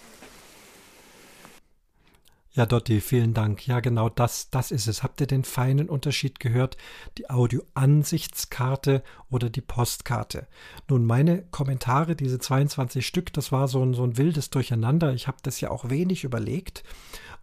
[2.56, 3.68] Ja, Dotti, vielen Dank.
[3.68, 5.04] Ja, genau das, das ist es.
[5.04, 6.78] Habt ihr den feinen Unterschied gehört?
[7.18, 10.48] Die Audio-Ansichtskarte oder die Postkarte?
[10.88, 15.14] Nun, meine Kommentare, diese 22 Stück, das war so ein, so ein wildes Durcheinander.
[15.14, 16.86] Ich habe das ja auch wenig überlegt.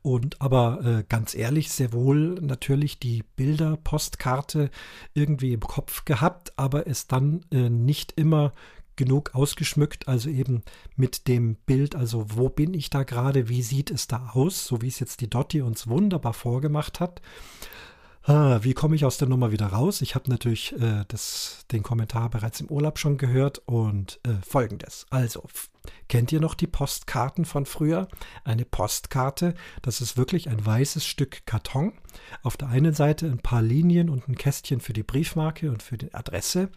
[0.01, 4.71] Und aber äh, ganz ehrlich, sehr wohl natürlich die Bilder-Postkarte
[5.13, 8.55] irgendwie im Kopf gehabt, aber es dann äh, nicht immer
[8.97, 10.63] genug ausgeschmückt, also eben
[10.97, 14.83] mit dem Bild, also wo bin ich da gerade, wie sieht es da aus, so
[14.83, 17.23] wie es jetzt die Dotti uns wunderbar vorgemacht hat.
[18.25, 20.01] Wie komme ich aus der Nummer wieder raus?
[20.01, 25.07] Ich habe natürlich äh, das, den Kommentar bereits im Urlaub schon gehört und äh, folgendes.
[25.11, 25.43] Also,
[26.09, 28.07] kennt ihr noch die Postkarten von früher?
[28.45, 31.95] Eine Postkarte, das ist wirklich ein weißes Stück Karton.
[32.45, 35.99] Auf der einen Seite ein paar Linien und ein Kästchen für die Briefmarke und für
[35.99, 36.69] die Adresse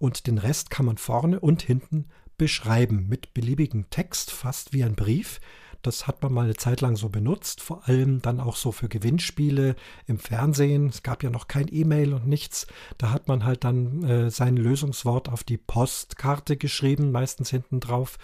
[0.00, 2.06] und den Rest kann man vorne und hinten
[2.38, 5.40] beschreiben mit beliebigem Text, fast wie ein Brief.
[5.82, 8.88] Das hat man mal eine Zeit lang so benutzt, vor allem dann auch so für
[8.88, 10.88] Gewinnspiele im Fernsehen.
[10.88, 12.66] Es gab ja noch kein E-Mail und nichts.
[12.98, 18.18] Da hat man halt dann äh, sein Lösungswort auf die Postkarte geschrieben, meistens hinten drauf,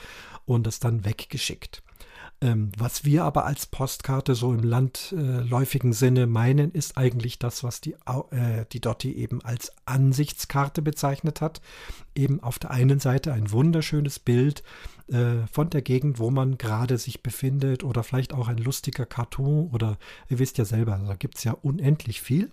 [0.46, 1.82] und es dann weggeschickt.
[2.44, 7.80] Ähm, was wir aber als Postkarte so im landläufigen Sinne meinen, ist eigentlich das, was
[7.80, 7.94] die,
[8.32, 11.62] äh, die Dotti eben als Ansichtskarte bezeichnet hat.
[12.14, 14.62] Eben auf der einen Seite ein wunderschönes Bild
[15.08, 19.70] äh, von der Gegend, wo man gerade sich befindet oder vielleicht auch ein lustiger Cartoon
[19.72, 19.96] oder
[20.28, 22.50] ihr wisst ja selber, da gibt es ja unendlich viel.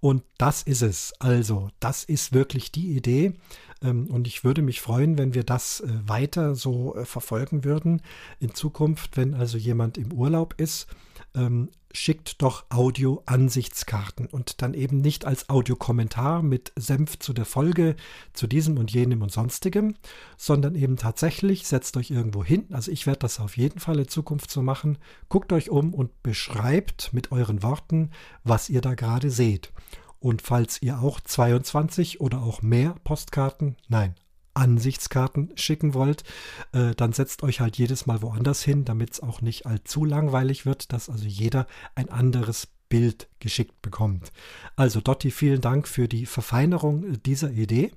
[0.00, 1.12] Und das ist es.
[1.18, 3.34] Also, das ist wirklich die Idee.
[3.82, 8.02] Ähm, und ich würde mich freuen, wenn wir das äh, weiter so äh, verfolgen würden
[8.38, 10.86] in Zukunft, wenn also jemand im Urlaub ist.
[11.34, 17.96] Ähm, schickt doch Audio-Ansichtskarten und dann eben nicht als Audiokommentar mit Senf zu der Folge,
[18.32, 19.96] zu diesem und jenem und sonstigem,
[20.36, 22.66] sondern eben tatsächlich setzt euch irgendwo hin.
[22.70, 24.98] Also ich werde das auf jeden Fall in Zukunft so machen.
[25.28, 28.10] Guckt euch um und beschreibt mit euren Worten,
[28.44, 29.72] was ihr da gerade seht.
[30.20, 34.14] Und falls ihr auch 22 oder auch mehr Postkarten, nein,
[34.54, 36.24] Ansichtskarten schicken wollt,
[36.72, 40.66] äh, dann setzt euch halt jedes Mal woanders hin, damit es auch nicht allzu langweilig
[40.66, 44.32] wird, dass also jeder ein anderes Bild geschickt bekommt.
[44.76, 47.92] Also Dotti, vielen Dank für die Verfeinerung dieser Idee.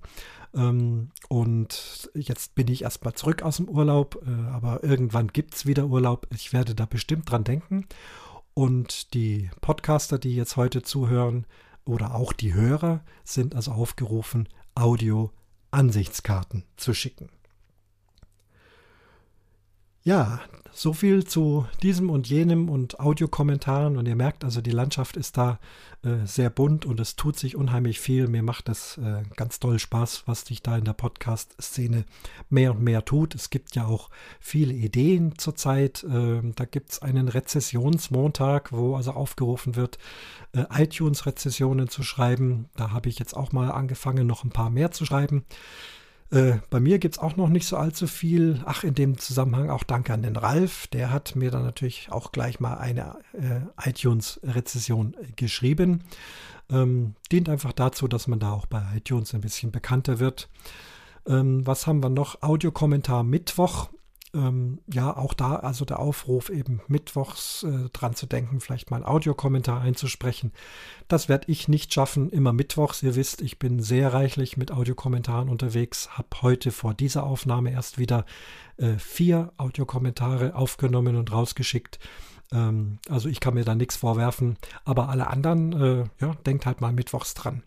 [0.54, 5.66] Ähm, und jetzt bin ich erstmal zurück aus dem Urlaub, äh, aber irgendwann gibt es
[5.66, 6.28] wieder Urlaub.
[6.34, 7.88] Ich werde da bestimmt dran denken.
[8.54, 11.46] Und die Podcaster, die jetzt heute zuhören,
[11.86, 14.48] oder auch die Hörer sind also aufgerufen,
[15.73, 17.29] Audio-Ansichtskarten zu schicken.
[20.06, 20.42] Ja,
[20.74, 23.96] so viel zu diesem und jenem und Audiokommentaren.
[23.96, 25.60] Und ihr merkt also, die Landschaft ist da
[26.04, 28.28] äh, sehr bunt und es tut sich unheimlich viel.
[28.28, 32.04] Mir macht es äh, ganz toll Spaß, was sich da in der Podcast-Szene
[32.50, 33.34] mehr und mehr tut.
[33.34, 34.10] Es gibt ja auch
[34.42, 36.04] viele Ideen zurzeit.
[36.04, 40.00] Äh, da gibt es einen Rezessionsmontag, wo also aufgerufen wird,
[40.54, 42.68] äh, iTunes-Rezessionen zu schreiben.
[42.76, 45.46] Da habe ich jetzt auch mal angefangen, noch ein paar mehr zu schreiben.
[46.34, 48.60] Äh, bei mir gibt es auch noch nicht so allzu viel.
[48.65, 50.88] Ach, in dem Zusammenhang auch danke an den Ralf.
[50.88, 56.04] Der hat mir dann natürlich auch gleich mal eine äh, iTunes-Rezession geschrieben.
[56.72, 60.50] Ähm, dient einfach dazu, dass man da auch bei iTunes ein bisschen bekannter wird.
[61.28, 62.41] Ähm, was haben wir noch?
[62.41, 63.89] Audiokommentar Mittwoch
[64.34, 68.98] ähm, ja, auch da, also der Aufruf eben mittwochs äh, dran zu denken, vielleicht mal
[68.98, 70.52] einen Audiokommentar einzusprechen.
[71.08, 73.04] Das werde ich nicht schaffen, immer mittwochs.
[73.04, 77.98] Ihr wisst, ich bin sehr reichlich mit Audiokommentaren unterwegs, habe heute vor dieser Aufnahme erst
[77.98, 78.26] wieder
[78.78, 82.00] äh, vier Audiokommentare aufgenommen und rausgeschickt.
[82.51, 86.82] Ähm, also ich kann mir da nichts vorwerfen, aber alle anderen, äh, ja, denkt halt
[86.82, 87.63] mal mittwochs dran.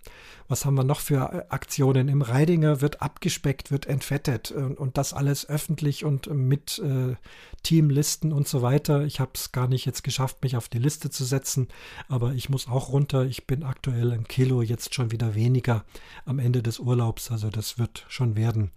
[0.49, 2.09] Was haben wir noch für äh, Aktionen?
[2.09, 7.17] Im Reidinger wird abgespeckt, wird entfettet und, und das alles öffentlich und mit äh,
[7.63, 9.03] Teamlisten und so weiter.
[9.05, 11.69] Ich habe es gar nicht jetzt geschafft, mich auf die Liste zu setzen,
[12.09, 13.25] aber ich muss auch runter.
[13.25, 15.85] Ich bin aktuell ein Kilo jetzt schon wieder weniger
[16.25, 18.71] am Ende des Urlaubs, also das wird schon werden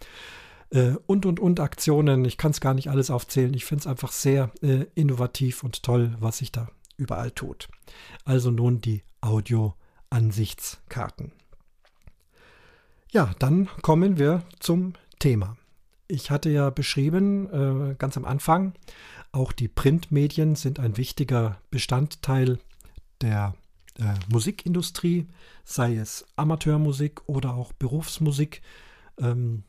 [0.71, 2.23] äh, und und und Aktionen.
[2.25, 3.53] Ich kann es gar nicht alles aufzählen.
[3.53, 7.69] Ich finde es einfach sehr äh, innovativ und toll, was sich da überall tut.
[8.25, 11.31] Also nun die Audio-Ansichtskarten.
[13.11, 15.57] Ja, dann kommen wir zum Thema.
[16.07, 18.73] Ich hatte ja beschrieben, äh, ganz am Anfang,
[19.31, 22.59] auch die Printmedien sind ein wichtiger Bestandteil
[23.21, 23.53] der
[23.99, 25.27] äh, Musikindustrie,
[25.63, 28.61] sei es Amateurmusik oder auch Berufsmusik.
[29.19, 29.63] Ähm,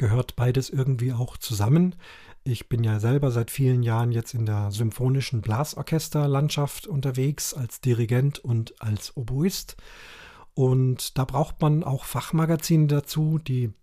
[0.00, 1.94] gehört beides irgendwie auch zusammen.
[2.42, 8.38] Ich bin ja selber seit vielen Jahren jetzt in der symphonischen Blasorchesterlandschaft unterwegs als Dirigent
[8.38, 9.76] und als Oboist.
[10.54, 13.74] Und da braucht man auch Fachmagazine dazu, die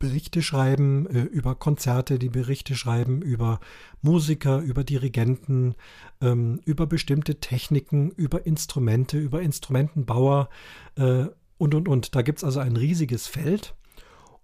[0.00, 3.60] Berichte schreiben äh, über Konzerte, die Berichte schreiben über
[4.02, 5.76] Musiker, über Dirigenten,
[6.20, 10.48] ähm, über bestimmte Techniken, über Instrumente, über Instrumentenbauer
[10.96, 11.26] äh,
[11.58, 12.16] und, und, und.
[12.16, 13.76] Da gibt es also ein riesiges Feld.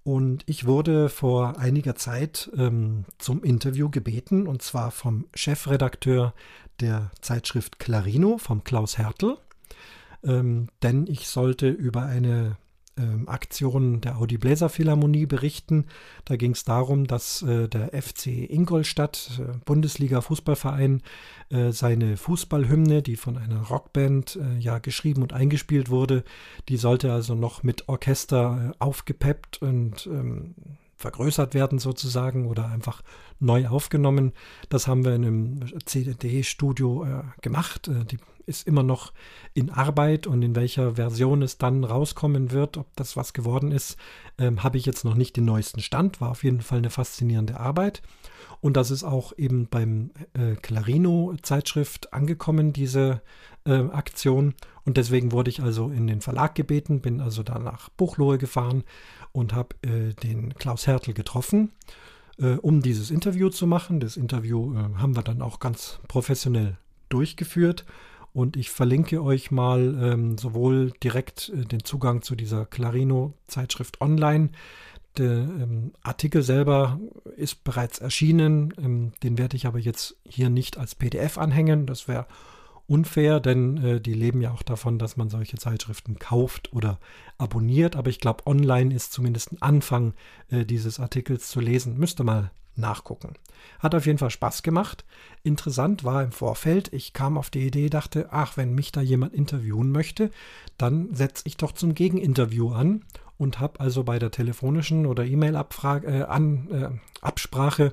[0.05, 6.35] Und ich wurde vor einiger Zeit ähm, zum Interview gebeten, und zwar vom Chefredakteur
[6.81, 9.39] der Zeitschrift Clarino, vom Klaus Hertel.
[10.23, 12.59] Ähm, denn ich sollte über eine
[12.99, 15.87] ähm, Aktion der Audi Bläser Philharmonie berichten.
[16.25, 21.03] Da ging es darum, dass äh, der FC Ingolstadt, äh, Bundesliga Fußballverein,
[21.51, 26.25] äh, seine Fußballhymne, die von einer Rockband äh, ja geschrieben und eingespielt wurde,
[26.69, 30.55] die sollte also noch mit Orchester äh, aufgepeppt und ähm,
[30.97, 33.03] vergrößert werden sozusagen oder einfach
[33.41, 34.33] neu aufgenommen.
[34.69, 37.89] Das haben wir in einem CDD-Studio äh, gemacht.
[37.89, 39.13] Äh, die ist immer noch
[39.53, 43.97] in Arbeit und in welcher Version es dann rauskommen wird, ob das was geworden ist,
[44.39, 46.21] ähm, habe ich jetzt noch nicht den neuesten Stand.
[46.21, 48.03] War auf jeden Fall eine faszinierende Arbeit.
[48.61, 53.21] Und das ist auch eben beim äh, Clarino-Zeitschrift angekommen, diese
[53.67, 54.55] äh, Aktion.
[54.85, 58.85] Und deswegen wurde ich also in den Verlag gebeten, bin also da nach Buchlohe gefahren
[59.33, 61.73] und habe äh, den Klaus Hertel getroffen,
[62.39, 64.01] äh, um dieses Interview zu machen.
[64.01, 66.79] Das Interview äh, haben wir dann auch ganz professionell
[67.09, 67.85] durchgeführt.
[68.35, 74.51] Und ich verlinke euch mal ähm, sowohl direkt äh, den Zugang zu dieser Clarino-Zeitschrift online.
[75.17, 76.99] Der ähm, Artikel selber
[77.37, 78.75] ist bereits erschienen.
[78.77, 81.87] Ähm, den werde ich aber jetzt hier nicht als PDF anhängen.
[81.87, 82.27] Das wäre
[82.89, 86.99] unfair, denn äh, die leben ja auch davon, dass man solche Zeitschriften kauft oder
[87.39, 87.95] abonniert.
[87.95, 90.13] Aber ich glaube, online ist zumindest ein Anfang
[90.51, 91.97] äh, dieses Artikels zu lesen.
[91.99, 93.35] Müsste mal nachgucken.
[93.79, 95.05] Hat auf jeden Fall Spaß gemacht.
[95.43, 99.35] Interessant war im Vorfeld, ich kam auf die Idee, dachte, ach, wenn mich da jemand
[99.35, 100.31] interviewen möchte,
[100.79, 103.05] dann setze ich doch zum Gegeninterview an
[103.37, 106.05] und habe also bei der telefonischen oder E-Mail-Absprache
[107.85, 107.93] äh,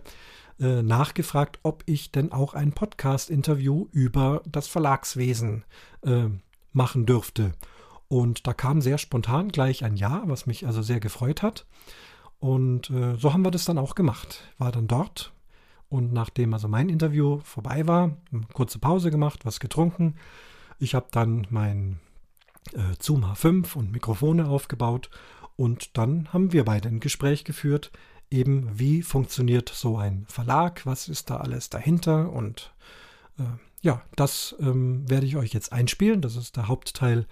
[0.62, 5.66] äh, nachgefragt, ob ich denn auch ein Podcast-Interview über das Verlagswesen
[6.06, 6.26] äh,
[6.72, 7.54] machen dürfte.
[8.08, 11.66] Und da kam sehr spontan gleich ein Ja, was mich also sehr gefreut hat.
[12.42, 14.44] Und äh, so haben wir das dann auch gemacht.
[14.58, 15.32] War dann dort
[15.92, 20.16] und nachdem also mein Interview vorbei war, eine kurze Pause gemacht, was getrunken.
[20.80, 22.00] Ich habe dann mein
[22.74, 25.10] äh, Zoom H5 und Mikrofone aufgebaut
[25.58, 27.92] und dann haben wir beide ein Gespräch geführt,
[28.32, 32.74] eben wie funktioniert so ein Verlag, was ist da alles dahinter und
[33.38, 33.44] äh,
[33.82, 36.22] ja, das ähm, werde ich euch jetzt einspielen.
[36.22, 37.28] Das ist der Hauptteil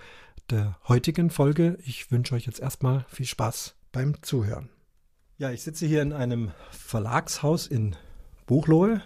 [0.50, 1.78] der heutigen Folge.
[1.86, 4.70] Ich wünsche euch jetzt erstmal viel Spaß beim Zuhören.
[5.40, 7.96] Ja, ich sitze hier in einem Verlagshaus in
[8.46, 9.02] Buchlohe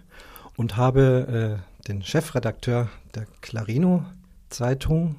[0.58, 4.04] und habe äh, den Chefredakteur der Clarino
[4.50, 5.18] Zeitung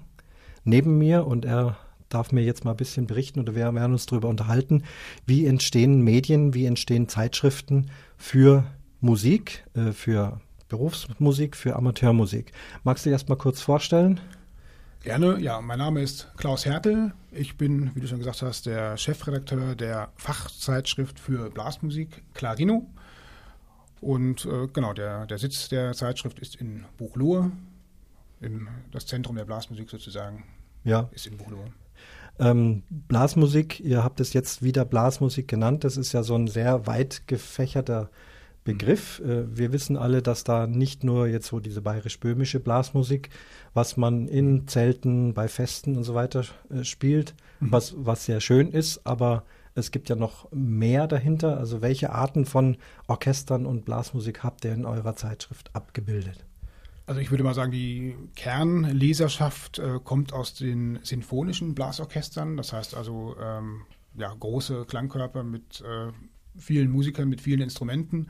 [0.65, 1.77] neben mir und er
[2.09, 4.83] darf mir jetzt mal ein bisschen berichten oder wir werden uns darüber unterhalten,
[5.25, 8.65] wie entstehen Medien, wie entstehen Zeitschriften für
[9.01, 12.51] Musik, äh, für Berufsmusik, für Amateurmusik.
[12.83, 14.21] Magst du dich erst mal kurz vorstellen?
[15.05, 17.13] Gerne, ja, mein Name ist Klaus Hertel.
[17.31, 22.87] Ich bin, wie du schon gesagt hast, der Chefredakteur der Fachzeitschrift für Blasmusik Clarino.
[24.01, 27.53] Und äh, genau, der, der Sitz der Zeitschrift ist in Buchlohe.
[28.41, 30.45] In, das Zentrum der Blasmusik sozusagen
[30.85, 31.11] ja.
[31.13, 31.71] ist in Buchlohe.
[32.39, 35.85] Ähm, Blasmusik, ihr habt es jetzt wieder Blasmusik genannt.
[35.85, 38.09] Das ist ja so ein sehr weit gefächerter
[38.65, 39.21] Begriff.
[39.21, 43.31] Äh, wir wissen alle, dass da nicht nur jetzt so diese bayerisch-böhmische Blasmusik,
[43.75, 47.73] was man in Zelten, bei Festen und so weiter äh, spielt, mhm.
[47.73, 51.59] was, was sehr schön ist, aber es gibt ja noch mehr dahinter.
[51.59, 56.45] Also welche Arten von Orchestern und Blasmusik habt ihr in eurer Zeitschrift abgebildet?
[57.07, 62.57] Also ich würde mal sagen, die Kernleserschaft äh, kommt aus den sinfonischen Blasorchestern.
[62.57, 63.83] Das heißt also ähm,
[64.17, 66.13] ja, große Klangkörper mit äh,
[66.57, 68.29] vielen Musikern, mit vielen Instrumenten.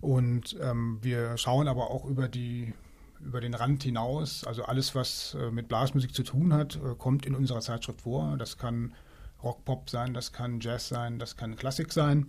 [0.00, 2.72] Und ähm, wir schauen aber auch über die
[3.20, 4.44] über den Rand hinaus.
[4.44, 8.36] Also alles, was äh, mit Blasmusik zu tun hat, äh, kommt in unserer Zeitschrift vor.
[8.36, 8.94] Das kann
[9.42, 12.28] Rockpop sein, das kann Jazz sein, das kann Klassik sein.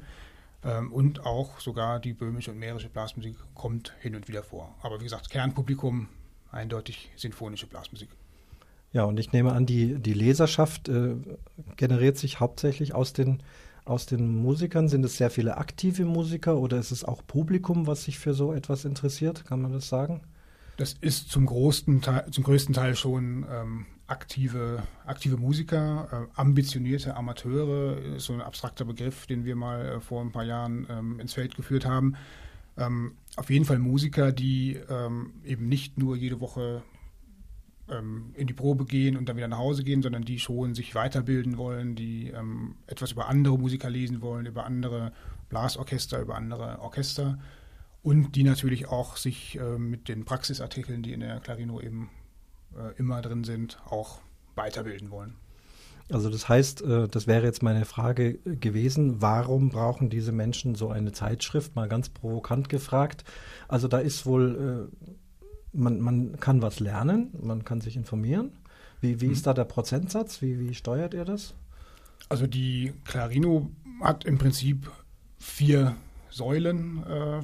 [0.64, 4.76] Ähm, und auch sogar die böhmische und mährische Blasmusik kommt hin und wieder vor.
[4.82, 6.08] Aber wie gesagt, Kernpublikum
[6.52, 8.10] eindeutig sinfonische Blasmusik.
[8.92, 11.16] Ja, und ich nehme an, die, die Leserschaft äh,
[11.78, 13.44] generiert sich hauptsächlich aus den
[13.90, 14.88] aus den Musikern?
[14.88, 18.54] Sind es sehr viele aktive Musiker oder ist es auch Publikum, was sich für so
[18.54, 19.46] etwas interessiert?
[19.46, 20.22] Kann man das sagen?
[20.78, 27.18] Das ist zum, größten Teil, zum größten Teil schon ähm, aktive, aktive Musiker, äh, ambitionierte
[27.18, 31.20] Amateure, ist so ein abstrakter Begriff, den wir mal äh, vor ein paar Jahren ähm,
[31.20, 32.16] ins Feld geführt haben.
[32.78, 36.82] Ähm, auf jeden Fall Musiker, die ähm, eben nicht nur jede Woche
[37.92, 40.96] ähm, in die Probe gehen und dann wieder nach Hause gehen, sondern die schon sich
[40.96, 45.12] weiterbilden wollen, die ähm, etwas über andere Musiker lesen wollen, über andere
[45.50, 47.40] Blasorchester, über andere Orchester
[48.02, 52.10] und die natürlich auch sich äh, mit den Praxisartikeln, die in der Clarino eben
[52.76, 54.20] äh, immer drin sind, auch
[54.56, 55.36] weiterbilden wollen.
[56.12, 60.90] Also das heißt, äh, das wäre jetzt meine Frage gewesen, warum brauchen diese Menschen so
[60.90, 61.76] eine Zeitschrift?
[61.76, 63.24] Mal ganz provokant gefragt.
[63.68, 65.12] Also da ist wohl, äh,
[65.74, 68.52] man, man kann was lernen, man kann sich informieren.
[69.02, 69.46] Wie, wie ist mhm.
[69.46, 70.42] da der Prozentsatz?
[70.42, 71.54] Wie, wie steuert ihr das?
[72.28, 73.70] Also die Clarino
[74.02, 74.92] hat im Prinzip
[75.38, 75.96] vier
[76.30, 77.42] Säulen, äh,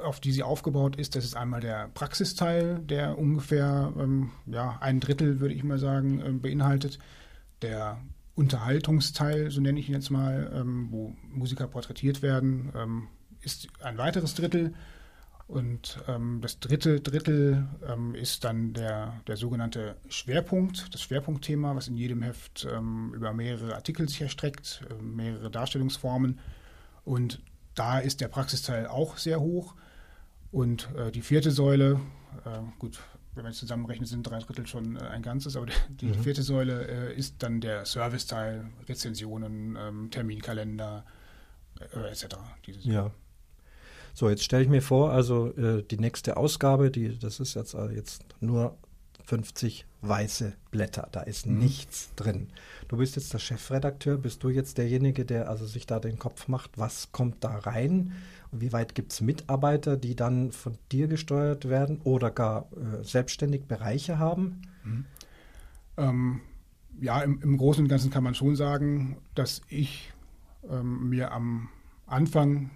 [0.00, 1.16] auf die sie aufgebaut ist.
[1.16, 6.20] Das ist einmal der Praxisteil, der ungefähr ähm, ja, ein Drittel, würde ich mal sagen,
[6.20, 6.98] äh, beinhaltet.
[7.62, 8.00] Der
[8.34, 13.08] Unterhaltungsteil, so nenne ich ihn jetzt mal, ähm, wo Musiker porträtiert werden, ähm,
[13.42, 14.74] ist ein weiteres Drittel.
[15.54, 21.86] Und ähm, das dritte Drittel ähm, ist dann der, der sogenannte Schwerpunkt, das Schwerpunktthema, was
[21.86, 26.40] in jedem Heft ähm, über mehrere Artikel sich erstreckt, äh, mehrere Darstellungsformen.
[27.04, 27.40] Und
[27.76, 29.76] da ist der Praxisteil auch sehr hoch.
[30.50, 32.00] Und äh, die vierte Säule,
[32.44, 32.98] äh, gut,
[33.36, 36.14] wenn man es zusammenrechnet, sind drei Drittel schon äh, ein Ganzes, aber die, mhm.
[36.14, 41.04] vierte Säule äh, ist dann der Serviceteil, Rezensionen, ähm, Terminkalender
[41.94, 42.38] äh, etc.
[42.80, 43.12] ja.
[44.14, 47.76] So, jetzt stelle ich mir vor, also äh, die nächste Ausgabe, die, das ist jetzt,
[47.92, 48.76] jetzt nur
[49.24, 51.08] 50 weiße Blätter.
[51.10, 51.58] Da ist mhm.
[51.58, 52.48] nichts drin.
[52.88, 54.18] Du bist jetzt der Chefredakteur.
[54.18, 58.12] Bist du jetzt derjenige, der also sich da den Kopf macht, was kommt da rein?
[58.52, 63.64] Wie weit gibt es Mitarbeiter, die dann von dir gesteuert werden oder gar äh, selbstständig
[63.64, 64.62] Bereiche haben?
[64.84, 65.04] Mhm.
[65.96, 66.40] Ähm,
[67.00, 70.12] ja, im, im, Großen und Ganzen kann man schon sagen, dass ich
[70.70, 71.68] ähm, mir am
[72.06, 72.70] Anfang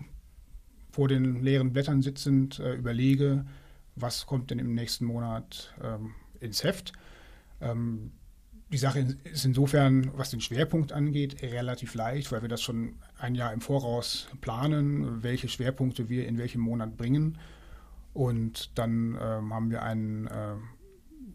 [0.98, 3.46] vor den leeren Blättern sitzend äh, überlege,
[3.94, 6.92] was kommt denn im nächsten Monat ähm, ins Heft.
[7.60, 8.10] Ähm,
[8.72, 13.36] die Sache ist insofern, was den Schwerpunkt angeht, relativ leicht, weil wir das schon ein
[13.36, 17.38] Jahr im Voraus planen, welche Schwerpunkte wir in welchem Monat bringen.
[18.12, 20.56] Und dann ähm, haben wir einen äh,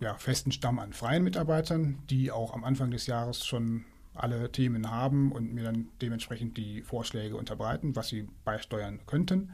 [0.01, 4.91] ja, festen Stamm an freien Mitarbeitern, die auch am Anfang des Jahres schon alle Themen
[4.91, 9.51] haben und mir dann dementsprechend die Vorschläge unterbreiten, was sie beisteuern könnten.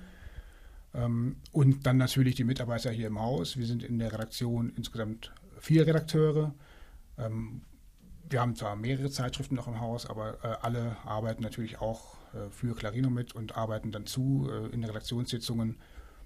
[0.93, 3.57] Ähm, und dann natürlich die Mitarbeiter hier im Haus.
[3.57, 6.53] Wir sind in der Redaktion insgesamt vier Redakteure.
[7.17, 7.61] Ähm,
[8.29, 12.49] wir haben zwar mehrere Zeitschriften noch im Haus, aber äh, alle arbeiten natürlich auch äh,
[12.51, 14.49] für Clarino mit und arbeiten dann zu.
[14.51, 15.77] Äh, in Redaktionssitzungen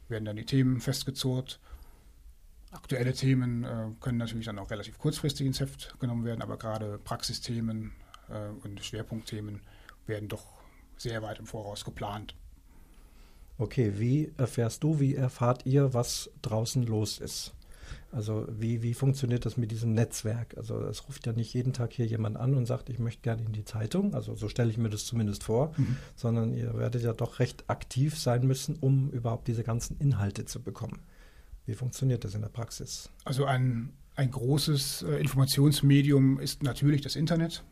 [0.10, 1.60] werden dann die Themen festgezurrt.
[2.72, 3.68] Aktuelle Themen
[4.00, 7.92] können natürlich dann auch relativ kurzfristig ins Heft genommen werden, aber gerade Praxisthemen
[8.64, 9.62] und Schwerpunktthemen
[10.08, 10.46] werden doch
[10.98, 12.36] sehr weit im Voraus geplant.
[13.58, 17.54] Okay, wie erfährst du, wie erfahrt ihr, was draußen los ist?
[18.12, 20.56] Also wie, wie funktioniert das mit diesem Netzwerk?
[20.58, 23.44] Also es ruft ja nicht jeden Tag hier jemand an und sagt, ich möchte gerne
[23.44, 24.14] in die Zeitung.
[24.14, 25.98] Also so stelle ich mir das zumindest vor, mhm.
[26.16, 30.62] sondern ihr werdet ja doch recht aktiv sein müssen, um überhaupt diese ganzen Inhalte zu
[30.62, 31.02] bekommen.
[31.66, 33.10] Wie funktioniert das in der Praxis?
[33.26, 37.64] Also ein, ein großes äh, Informationsmedium ist natürlich das Internet,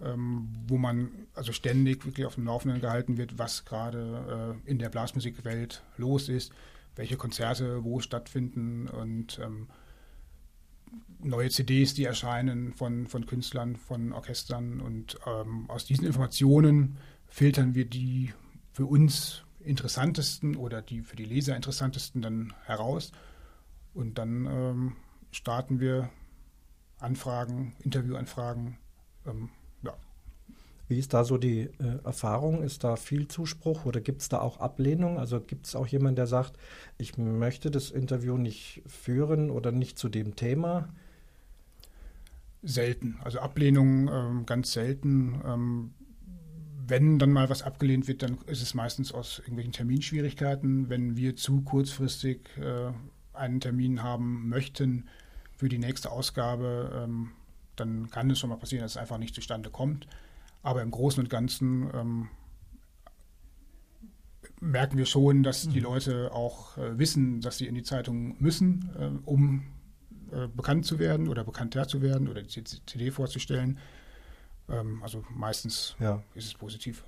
[0.00, 4.78] ähm, wo man also ständig wirklich auf dem Laufenden gehalten wird, was gerade äh, in
[4.78, 6.52] der Blasmusikwelt los ist,
[6.96, 9.68] welche Konzerte wo stattfinden und ähm,
[11.20, 14.80] neue CDs, die erscheinen von, von Künstlern, von Orchestern.
[14.80, 18.32] Und ähm, aus diesen Informationen filtern wir die
[18.72, 23.12] für uns interessantesten oder die für die Leser interessantesten dann heraus.
[23.94, 24.96] Und dann ähm,
[25.30, 26.10] starten wir
[26.98, 28.78] Anfragen, Interviewanfragen.
[29.26, 29.50] Ähm.
[30.88, 32.62] Wie ist da so die äh, Erfahrung?
[32.62, 35.18] Ist da viel Zuspruch oder gibt es da auch Ablehnung?
[35.18, 36.58] Also gibt es auch jemanden, der sagt,
[36.96, 40.88] ich möchte das Interview nicht führen oder nicht zu dem Thema?
[42.62, 43.18] selten.
[43.22, 45.40] Also Ablehnung ähm, ganz selten.
[45.44, 45.94] Ähm,
[46.86, 50.88] wenn dann mal was abgelehnt wird, dann ist es meistens aus irgendwelchen Terminschwierigkeiten.
[50.88, 52.92] Wenn wir zu kurzfristig äh,
[53.34, 55.06] einen Termin haben möchten
[55.56, 57.32] für die nächste Ausgabe, ähm,
[57.76, 60.06] dann kann es schon mal passieren, dass es einfach nicht zustande kommt.
[60.62, 62.28] Aber im Großen und Ganzen ähm,
[64.60, 65.72] merken wir schon, dass mhm.
[65.72, 69.64] die Leute auch äh, wissen, dass sie in die Zeitung müssen, äh, um
[70.32, 73.78] äh, bekannt zu werden oder bekannter zu werden oder die CD vorzustellen.
[74.68, 76.22] Ähm, also meistens ja.
[76.34, 77.04] ist es positiv.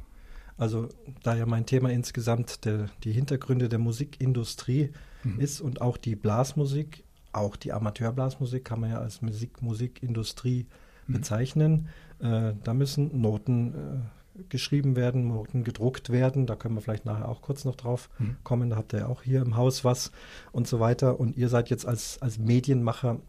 [0.57, 0.89] Also
[1.23, 4.91] da ja mein Thema insgesamt der, die Hintergründe der Musikindustrie
[5.25, 5.41] mhm.
[5.41, 10.67] ist und auch die Blasmusik, auch die Amateurblasmusik kann man ja als Musik, Musikindustrie
[11.07, 11.13] mhm.
[11.13, 11.89] bezeichnen.
[12.23, 16.47] Äh, da müssen Noten äh, geschrieben werden, Noten gedruckt werden.
[16.47, 18.37] Da können wir vielleicht nachher auch kurz noch drauf mhm.
[18.45, 18.71] kommen.
[18.71, 20.13] Da habt ihr ja auch hier im Haus was
[20.53, 21.21] und so weiter.
[21.21, 23.21] Und ihr seid jetzt als, als Medienmacher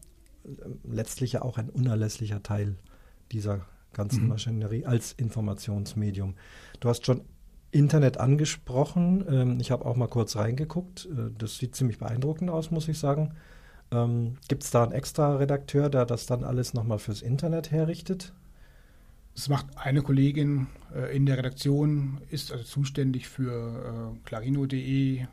[0.83, 2.75] letztlich ja auch ein unerlässlicher Teil
[3.31, 3.61] dieser
[3.93, 4.29] ganzen mhm.
[4.29, 6.35] Maschinerie als Informationsmedium.
[6.79, 7.21] Du hast schon
[7.71, 9.25] Internet angesprochen.
[9.29, 11.05] Ähm, ich habe auch mal kurz reingeguckt.
[11.05, 13.33] Äh, das sieht ziemlich beeindruckend aus, muss ich sagen.
[13.91, 18.33] Ähm, Gibt es da einen extra Redakteur, der das dann alles nochmal fürs Internet herrichtet?
[19.35, 25.25] Das macht eine Kollegin äh, in der Redaktion, ist also zuständig für äh, clarino.de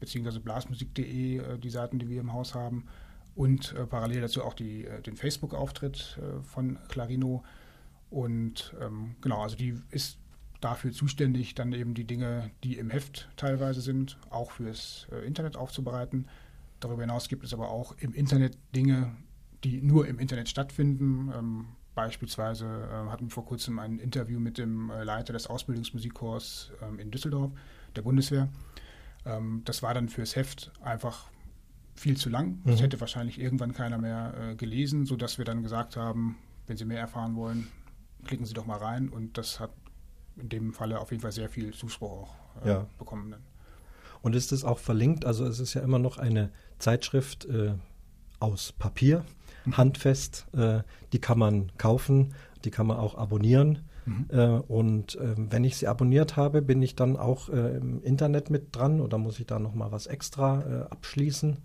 [0.00, 0.38] bzw.
[0.38, 2.86] blasmusik.de, äh, die Seiten, die wir im Haus haben,
[3.34, 7.44] und äh, parallel dazu auch die, äh, den Facebook-Auftritt äh, von Clarino.
[8.10, 10.18] Und ähm, genau, also die ist
[10.60, 16.28] dafür zuständig, dann eben die Dinge, die im Heft teilweise sind, auch fürs Internet aufzubereiten.
[16.78, 19.16] Darüber hinaus gibt es aber auch im Internet Dinge,
[19.64, 21.32] die nur im Internet stattfinden.
[21.36, 26.72] Ähm, beispielsweise äh, hatten wir vor kurzem ein Interview mit dem äh, Leiter des Ausbildungsmusikkorps
[26.82, 27.52] ähm, in Düsseldorf,
[27.96, 28.48] der Bundeswehr.
[29.24, 31.30] Ähm, das war dann fürs Heft einfach
[31.94, 32.60] viel zu lang.
[32.64, 32.84] Das mhm.
[32.84, 37.00] hätte wahrscheinlich irgendwann keiner mehr äh, gelesen, sodass wir dann gesagt haben, wenn Sie mehr
[37.00, 37.68] erfahren wollen,
[38.24, 39.08] klicken Sie doch mal rein.
[39.08, 39.70] Und das hat
[40.36, 42.86] in dem Falle auf jeden Fall sehr viel Zuspruch auch äh, ja.
[42.98, 43.30] bekommen.
[43.30, 43.42] Dann.
[44.22, 45.24] Und ist es auch verlinkt?
[45.24, 47.74] Also es ist ja immer noch eine Zeitschrift äh,
[48.38, 49.24] aus Papier,
[49.64, 49.76] mhm.
[49.76, 50.46] handfest.
[50.52, 50.82] Äh,
[51.12, 52.34] die kann man kaufen,
[52.64, 53.80] die kann man auch abonnieren.
[54.04, 54.26] Mhm.
[54.30, 58.50] Äh, und ähm, wenn ich sie abonniert habe, bin ich dann auch äh, im Internet
[58.50, 61.58] mit dran oder muss ich da noch mal was extra äh, abschließen?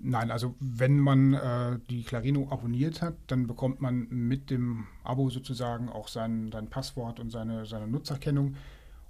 [0.00, 5.28] Nein, also wenn man äh, die Clarino abonniert hat, dann bekommt man mit dem Abo
[5.28, 8.54] sozusagen auch sein, sein Passwort und seine, seine Nutzerkennung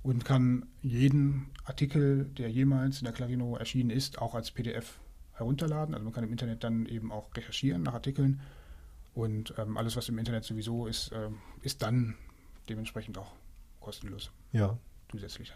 [0.03, 4.99] und kann jeden Artikel, der jemals in der Clarino erschienen ist, auch als PDF
[5.39, 5.95] herunterladen.
[5.95, 8.41] Also man kann im Internet dann eben auch recherchieren nach Artikeln
[9.15, 11.29] und ähm, alles, was im Internet sowieso ist, äh,
[11.63, 12.15] ist dann
[12.69, 13.33] dementsprechend auch
[13.81, 14.31] kostenlos.
[14.53, 14.79] Ja.
[15.11, 15.53] Zusätzlich.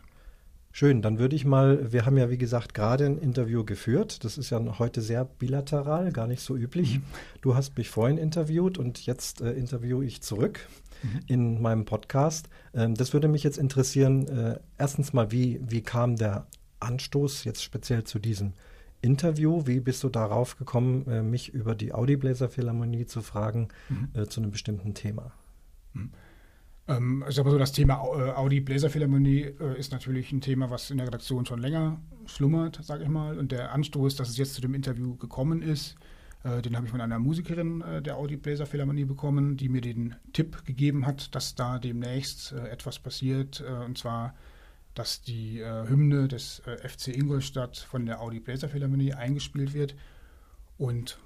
[0.74, 4.24] Schön, dann würde ich mal, wir haben ja wie gesagt gerade ein Interview geführt.
[4.24, 6.99] Das ist ja heute sehr bilateral, gar nicht so üblich.
[6.99, 7.03] Mhm.
[7.43, 10.66] Du hast mich vorhin interviewt und jetzt äh, interviewe ich zurück
[11.03, 11.20] mhm.
[11.26, 12.49] in meinem Podcast.
[12.72, 14.26] Ähm, das würde mich jetzt interessieren.
[14.26, 16.47] Äh, erstens mal, wie, wie kam der
[16.80, 18.55] Anstoß jetzt speziell zu diesem
[19.03, 19.66] Interview?
[19.66, 24.09] Wie bist du darauf gekommen, äh, mich über die Audi Bläser Philharmonie zu fragen mhm.
[24.14, 25.32] Äh, zu einem bestimmten Thema?
[25.92, 26.12] Mhm.
[26.88, 30.40] Ähm, ich sage mal so, das Thema äh, Audi Bläser Philharmonie äh, ist natürlich ein
[30.40, 33.38] Thema, was in der Redaktion schon länger schlummert, sage ich mal.
[33.38, 35.96] Und der Anstoß, dass es jetzt zu dem Interview gekommen ist,
[36.42, 39.80] äh, den habe ich von einer Musikerin äh, der Audi Bläser Philharmonie bekommen, die mir
[39.80, 43.61] den Tipp gegeben hat, dass da demnächst etwas passiert.
[43.61, 44.34] Und zwar,
[44.95, 49.97] dass die Hymne des FC Ingolstadt von der Audi Bläser Philharmonie eingespielt wird.
[50.76, 51.18] Und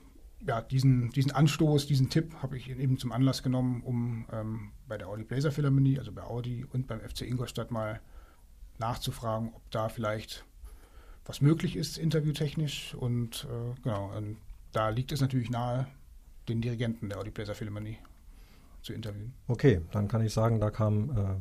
[0.47, 4.99] ja, diesen, diesen Anstoß, diesen Tipp habe ich eben zum Anlass genommen, um ähm, bei
[4.99, 8.01] der Audi Blazer Philharmonie, also bei Audi und beim FC Ingolstadt mal
[8.79, 10.45] nachzufragen, ob da vielleicht
[11.25, 12.95] was möglich ist, interviewtechnisch.
[12.95, 14.37] Und äh, genau, und
[14.73, 15.87] da liegt es natürlich nahe,
[16.49, 17.99] den Dirigenten der Audi Blazer Philharmonie
[18.83, 19.35] zu interviewen.
[19.49, 21.41] Okay, dann kann ich sagen, da kam äh,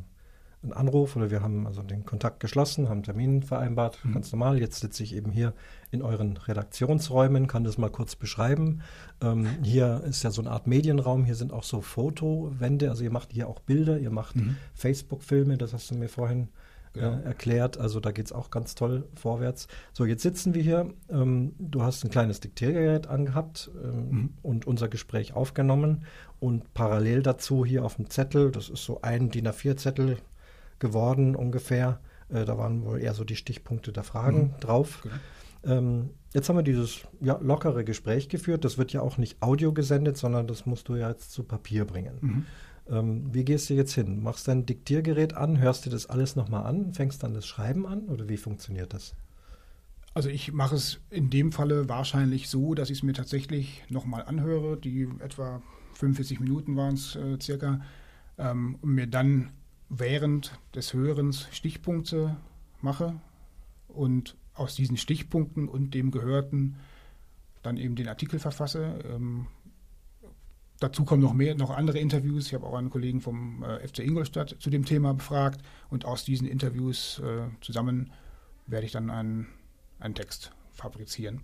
[0.66, 4.14] einen Anruf oder wir haben also den Kontakt geschlossen, haben einen Termin vereinbart, mhm.
[4.14, 4.58] ganz normal.
[4.58, 5.54] Jetzt sitze ich eben hier
[5.90, 8.82] in euren Redaktionsräumen, kann das mal kurz beschreiben.
[9.22, 13.12] Ähm, hier ist ja so eine Art Medienraum, hier sind auch so Fotowände, also ihr
[13.12, 14.56] macht hier auch Bilder, ihr macht mhm.
[14.74, 16.48] Facebook-Filme, das hast du mir vorhin
[16.96, 17.22] äh, genau.
[17.24, 17.78] erklärt.
[17.78, 19.68] Also da geht es auch ganz toll vorwärts.
[19.92, 20.92] So, jetzt sitzen wir hier.
[21.10, 24.30] Ähm, du hast ein kleines Diktiergerät angehabt ähm, mhm.
[24.42, 26.04] und unser Gespräch aufgenommen.
[26.40, 30.18] Und parallel dazu hier auf dem Zettel, das ist so ein DIN A4-Zettel,
[30.78, 32.00] geworden ungefähr.
[32.28, 34.60] Äh, da waren wohl eher so die Stichpunkte der Fragen mhm.
[34.60, 35.00] drauf.
[35.02, 35.14] Genau.
[35.64, 38.64] Ähm, jetzt haben wir dieses ja, lockere Gespräch geführt.
[38.64, 41.84] Das wird ja auch nicht Audio gesendet, sondern das musst du ja jetzt zu Papier
[41.84, 42.18] bringen.
[42.20, 42.46] Mhm.
[42.88, 44.22] Ähm, wie gehst du jetzt hin?
[44.22, 48.08] Machst dein Diktiergerät an, hörst dir das alles nochmal an, fängst dann das Schreiben an
[48.08, 49.14] oder wie funktioniert das?
[50.14, 54.22] Also ich mache es in dem Falle wahrscheinlich so, dass ich es mir tatsächlich nochmal
[54.22, 55.60] anhöre, die etwa
[55.94, 57.80] 45 Minuten waren es äh, circa,
[58.38, 59.50] ähm, und mir dann
[59.88, 62.36] während des Hörens Stichpunkte
[62.80, 63.20] mache
[63.88, 66.76] und aus diesen Stichpunkten und dem Gehörten
[67.62, 68.98] dann eben den Artikel verfasse.
[69.04, 69.46] Ähm,
[70.80, 72.46] dazu kommen noch mehr, noch andere Interviews.
[72.46, 75.60] Ich habe auch einen Kollegen vom äh, FC Ingolstadt zu dem Thema befragt
[75.90, 78.12] und aus diesen Interviews äh, zusammen
[78.66, 79.46] werde ich dann einen,
[79.98, 81.42] einen Text fabrizieren.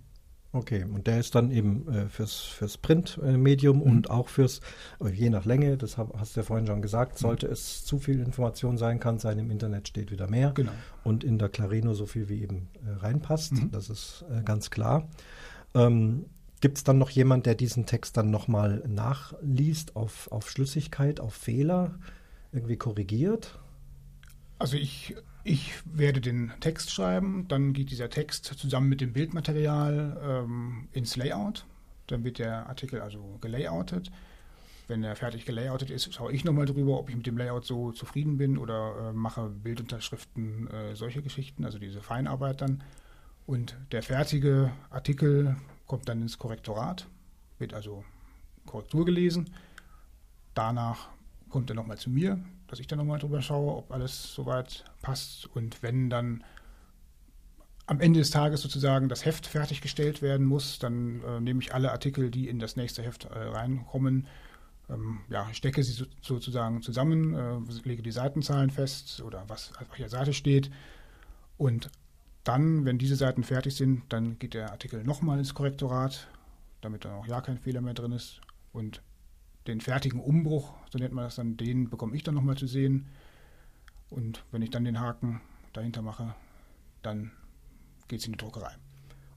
[0.55, 3.83] Okay, und der ist dann eben äh, fürs, fürs Printmedium mhm.
[3.83, 4.61] und auch fürs,
[5.03, 7.17] äh, je nach Länge, das hab, hast du ja vorhin schon gesagt, mhm.
[7.17, 7.53] sollte mhm.
[7.53, 10.51] es zu viel Information sein, kann sein, im Internet steht wieder mehr.
[10.51, 10.71] Genau.
[11.03, 13.71] Und in der Clarino so viel wie eben äh, reinpasst, mhm.
[13.71, 15.09] das ist äh, ganz klar.
[15.73, 16.27] Ähm,
[16.61, 21.33] Gibt es dann noch jemand, der diesen Text dann nochmal nachliest auf, auf Schlüssigkeit, auf
[21.33, 21.95] Fehler,
[22.51, 23.59] irgendwie korrigiert?
[24.59, 30.21] Also ich ich werde den Text schreiben, dann geht dieser Text zusammen mit dem Bildmaterial
[30.23, 31.65] ähm, ins Layout.
[32.07, 34.11] Dann wird der Artikel also gelayoutet.
[34.87, 37.91] Wenn er fertig gelayoutet ist, schaue ich nochmal drüber, ob ich mit dem Layout so
[37.91, 42.83] zufrieden bin oder äh, mache Bildunterschriften, äh, solche Geschichten, also diese Feinarbeit dann.
[43.45, 47.07] Und der fertige Artikel kommt dann ins Korrektorat,
[47.59, 48.05] wird also
[48.65, 49.49] Korrektur gelesen.
[50.53, 51.09] Danach
[51.49, 52.39] kommt er nochmal zu mir,
[52.73, 55.45] dass ich dann nochmal drüber schaue, ob alles soweit passt.
[55.45, 56.43] Und wenn dann
[57.85, 61.91] am Ende des Tages sozusagen das Heft fertiggestellt werden muss, dann äh, nehme ich alle
[61.91, 64.25] Artikel, die in das nächste Heft äh, reinkommen,
[64.89, 69.91] ähm, ja, stecke sie so, sozusagen zusammen, äh, lege die Seitenzahlen fest oder was auf
[69.91, 70.71] welcher Seite steht.
[71.59, 71.91] Und
[72.43, 76.27] dann, wenn diese Seiten fertig sind, dann geht der Artikel nochmal ins Korrektorat,
[76.81, 78.41] damit dann auch ja kein Fehler mehr drin ist.
[78.71, 79.03] Und
[79.67, 83.07] den fertigen Umbruch, so nennt man das dann, den bekomme ich dann nochmal zu sehen.
[84.09, 85.41] Und wenn ich dann den Haken
[85.73, 86.35] dahinter mache,
[87.01, 87.31] dann
[88.07, 88.71] geht es in die Druckerei.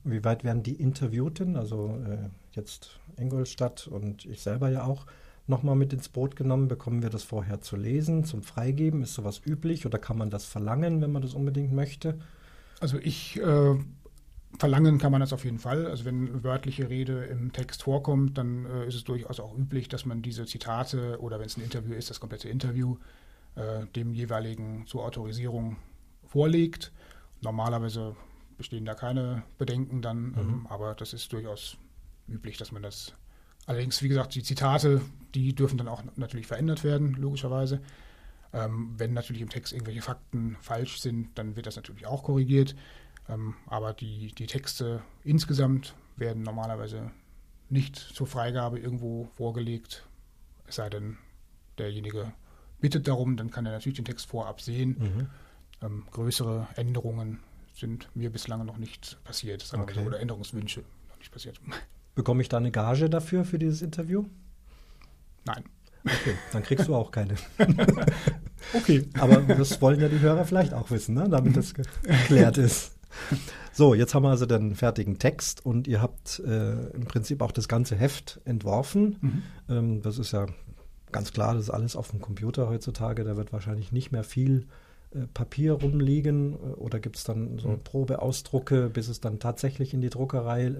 [0.04, 5.06] Und wie weit werden die Interviewten, also äh, jetzt Ingolstadt und ich selber ja auch,
[5.46, 6.68] nochmal mit ins Boot genommen?
[6.68, 9.02] Bekommen wir das vorher zu lesen, zum Freigeben?
[9.02, 12.18] Ist sowas üblich oder kann man das verlangen, wenn man das unbedingt möchte?
[12.80, 13.74] Also ich äh,
[14.58, 15.86] verlangen kann man das auf jeden Fall.
[15.86, 20.06] Also wenn wörtliche Rede im Text vorkommt, dann äh, ist es durchaus auch üblich, dass
[20.06, 22.96] man diese Zitate oder wenn es ein Interview ist, das komplette Interview
[23.56, 25.76] äh, dem jeweiligen zur Autorisierung
[26.26, 26.92] vorlegt.
[27.40, 28.16] Normalerweise
[28.56, 30.38] bestehen da keine Bedenken dann, mhm.
[30.38, 31.76] ähm, aber das ist durchaus
[32.28, 33.14] üblich, dass man das.
[33.66, 35.00] Allerdings, wie gesagt, die Zitate,
[35.34, 37.80] die dürfen dann auch natürlich verändert werden, logischerweise.
[38.52, 42.76] Ähm, wenn natürlich im Text irgendwelche Fakten falsch sind, dann wird das natürlich auch korrigiert.
[43.28, 47.10] Ähm, aber die, die Texte insgesamt werden normalerweise
[47.68, 50.06] nicht zur Freigabe irgendwo vorgelegt,
[50.66, 51.18] es sei denn,
[51.78, 52.32] derjenige
[52.80, 54.96] bittet darum, dann kann er natürlich den Text vorab sehen.
[54.98, 55.26] Mhm.
[55.82, 57.40] Ähm, größere Änderungen
[57.74, 59.94] sind mir bislang noch nicht passiert, sagen okay.
[59.94, 61.60] so, oder Änderungswünsche noch nicht passiert.
[62.14, 64.24] Bekomme ich da eine Gage dafür, für dieses Interview?
[65.44, 65.64] Nein.
[66.04, 67.34] Okay, dann kriegst du auch keine.
[68.72, 69.08] okay.
[69.18, 71.28] Aber das wollen ja die Hörer vielleicht auch wissen, ne?
[71.28, 72.95] damit das geklärt ist.
[73.72, 77.52] So, jetzt haben wir also den fertigen Text und ihr habt äh, im Prinzip auch
[77.52, 79.18] das ganze Heft entworfen.
[79.20, 79.42] Mhm.
[79.68, 80.46] Ähm, das ist ja
[81.12, 83.22] ganz klar, das ist alles auf dem Computer heutzutage.
[83.22, 84.66] Da wird wahrscheinlich nicht mehr viel
[85.14, 87.80] äh, Papier rumliegen äh, oder gibt es dann so mhm.
[87.84, 90.72] Probeausdrucke, bis es dann tatsächlich in die Druckerei äh,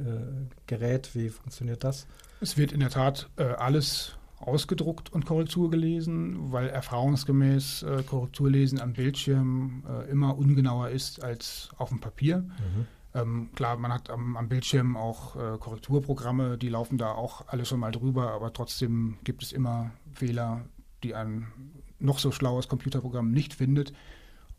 [0.67, 1.11] gerät?
[1.15, 2.07] Wie funktioniert das?
[2.41, 8.81] Es wird in der Tat äh, alles ausgedruckt und Korrektur gelesen, weil erfahrungsgemäß äh, Korrekturlesen
[8.81, 12.39] am Bildschirm äh, immer ungenauer ist als auf dem Papier.
[12.39, 12.87] Mhm.
[13.15, 17.65] Ähm, klar, man hat am, am Bildschirm auch äh, Korrekturprogramme, die laufen da auch alle
[17.65, 20.67] schon mal drüber, aber trotzdem gibt es immer Fehler,
[21.03, 21.47] die ein
[21.99, 23.95] noch so schlaues Computerprogramm nicht findet.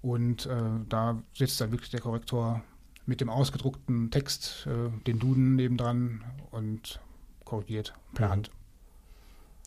[0.02, 2.64] Und äh, da sitzt dann wirklich der Korrektor
[3.06, 7.00] mit dem ausgedruckten Text, äh, den Duden nebendran und
[7.46, 8.30] korrigiert per.
[8.30, 8.52] Hand.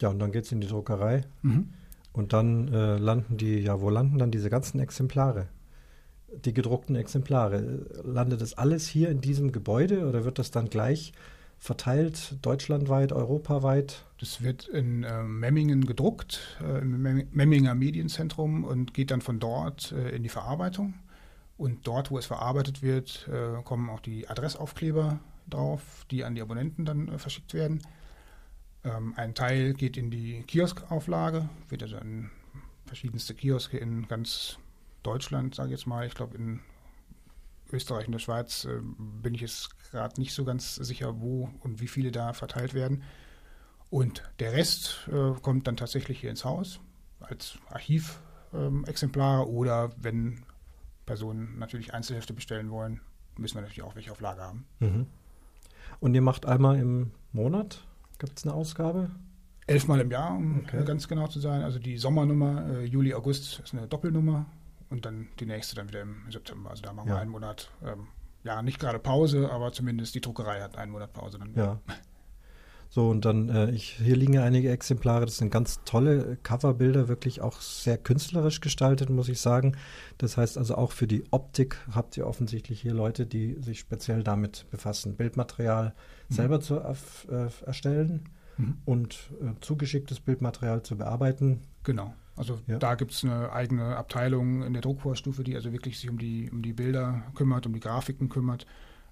[0.01, 1.23] Ja, und dann geht es in die Druckerei.
[1.43, 1.71] Mhm.
[2.13, 5.49] Und dann äh, landen die, ja, wo landen dann diese ganzen Exemplare?
[6.45, 7.87] Die gedruckten Exemplare.
[8.05, 11.13] Landet das alles hier in diesem Gebäude oder wird das dann gleich
[11.59, 14.05] verteilt, deutschlandweit, europaweit?
[14.19, 19.93] Das wird in äh, Memmingen gedruckt, äh, im Memminger Medienzentrum und geht dann von dort
[19.93, 20.95] äh, in die Verarbeitung.
[21.57, 26.43] Und dort, wo es verarbeitet wird, äh, kommen auch die Adressaufkleber drauf, die an die
[26.43, 27.83] Abonnenten dann äh, verschickt werden.
[28.85, 32.31] Ähm, ein Teil geht in die Kioskauflage, wird also in
[32.87, 34.59] verschiedenste Kioske in ganz
[35.03, 36.07] Deutschland, sage ich jetzt mal.
[36.07, 36.61] Ich glaube, in
[37.73, 38.81] Österreich und der Schweiz äh,
[39.23, 43.03] bin ich jetzt gerade nicht so ganz sicher, wo und wie viele da verteilt werden.
[43.91, 46.81] Und der Rest äh, kommt dann tatsächlich hier ins Haus
[47.21, 50.43] als Archivexemplar ähm, oder wenn
[51.07, 53.01] Personen natürlich Einzelhefte bestellen wollen,
[53.37, 54.65] müssen wir natürlich auch welche auf Lager haben.
[54.79, 55.07] Mhm.
[55.99, 57.85] Und ihr macht einmal im Monat
[58.21, 59.11] Gibt es eine Ausgabe?
[59.67, 60.85] Elfmal im Jahr, um okay.
[60.85, 61.63] ganz genau zu sein.
[61.63, 64.47] Also die Sommernummer, äh, Juli, August ist eine Doppelnummer
[64.91, 66.71] und dann die nächste dann wieder im September.
[66.71, 67.15] Also da machen ja.
[67.15, 68.09] wir einen Monat, ähm,
[68.45, 71.55] ja, nicht gerade Pause, aber zumindest die Druckerei hat einen Monat Pause dann.
[71.55, 71.81] Ja.
[72.93, 77.07] So, und dann, äh, ich, hier liegen ja einige Exemplare, das sind ganz tolle Coverbilder,
[77.07, 79.77] wirklich auch sehr künstlerisch gestaltet, muss ich sagen.
[80.19, 84.25] Das heißt also auch für die Optik habt ihr offensichtlich hier Leute, die sich speziell
[84.25, 85.95] damit befassen, Bildmaterial
[86.29, 86.35] mhm.
[86.35, 88.79] selber zu äh, erstellen mhm.
[88.85, 91.61] und äh, zugeschicktes Bildmaterial zu bearbeiten.
[91.85, 92.13] Genau.
[92.35, 92.79] Also ja.
[92.79, 96.51] da gibt es eine eigene Abteilung in der Druckvorstufe, die also wirklich sich um die,
[96.51, 98.67] um die Bilder kümmert, um die Grafiken kümmert,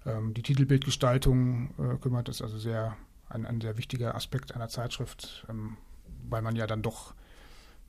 [0.05, 2.27] ähm, die Titelbildgestaltung äh, kümmert.
[2.27, 2.97] Das ist also sehr
[3.29, 5.77] ein, ein sehr wichtiger Aspekt einer Zeitschrift, ähm,
[6.29, 7.13] weil man ja dann doch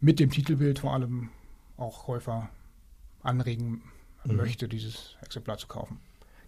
[0.01, 1.30] mit dem Titelbild vor allem
[1.76, 2.49] auch Käufer
[3.22, 3.82] anregen
[4.24, 4.36] mhm.
[4.36, 6.01] möchte, dieses Exemplar zu kaufen.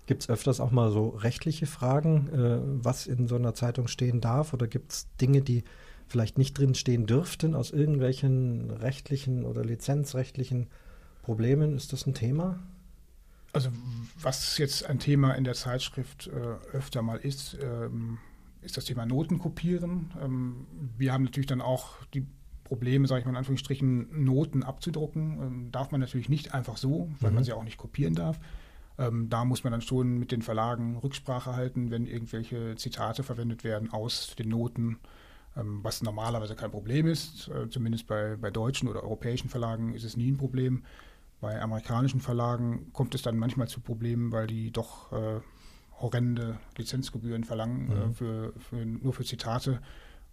[0.06, 4.20] Gibt es öfters auch mal so rechtliche Fragen, äh, was in so einer Zeitung stehen
[4.20, 4.52] darf?
[4.52, 5.64] Oder gibt es Dinge, die
[6.08, 10.68] vielleicht nicht drin stehen dürften aus irgendwelchen rechtlichen oder lizenzrechtlichen
[11.22, 11.76] Problemen?
[11.76, 12.58] Ist das ein Thema?
[13.52, 13.70] Also
[14.20, 18.18] was jetzt ein Thema in der Zeitschrift äh, öfter mal ist, ähm,
[18.62, 20.10] ist das Thema Notenkopieren.
[20.22, 22.26] Ähm, wir haben natürlich dann auch die
[22.64, 25.42] Probleme, sage ich mal in Anführungsstrichen, Noten abzudrucken.
[25.42, 27.34] Ähm, darf man natürlich nicht einfach so, weil mhm.
[27.36, 28.40] man sie auch nicht kopieren darf.
[28.98, 33.64] Ähm, da muss man dann schon mit den Verlagen Rücksprache halten, wenn irgendwelche Zitate verwendet
[33.64, 34.98] werden aus den Noten,
[35.56, 37.48] ähm, was normalerweise kein Problem ist.
[37.48, 40.84] Äh, zumindest bei, bei deutschen oder europäischen Verlagen ist es nie ein Problem.
[41.40, 45.40] Bei amerikanischen Verlagen kommt es dann manchmal zu Problemen, weil die doch äh,
[46.02, 48.10] horrende Lizenzgebühren verlangen äh, mhm.
[48.10, 49.80] äh, für, für, nur für Zitate.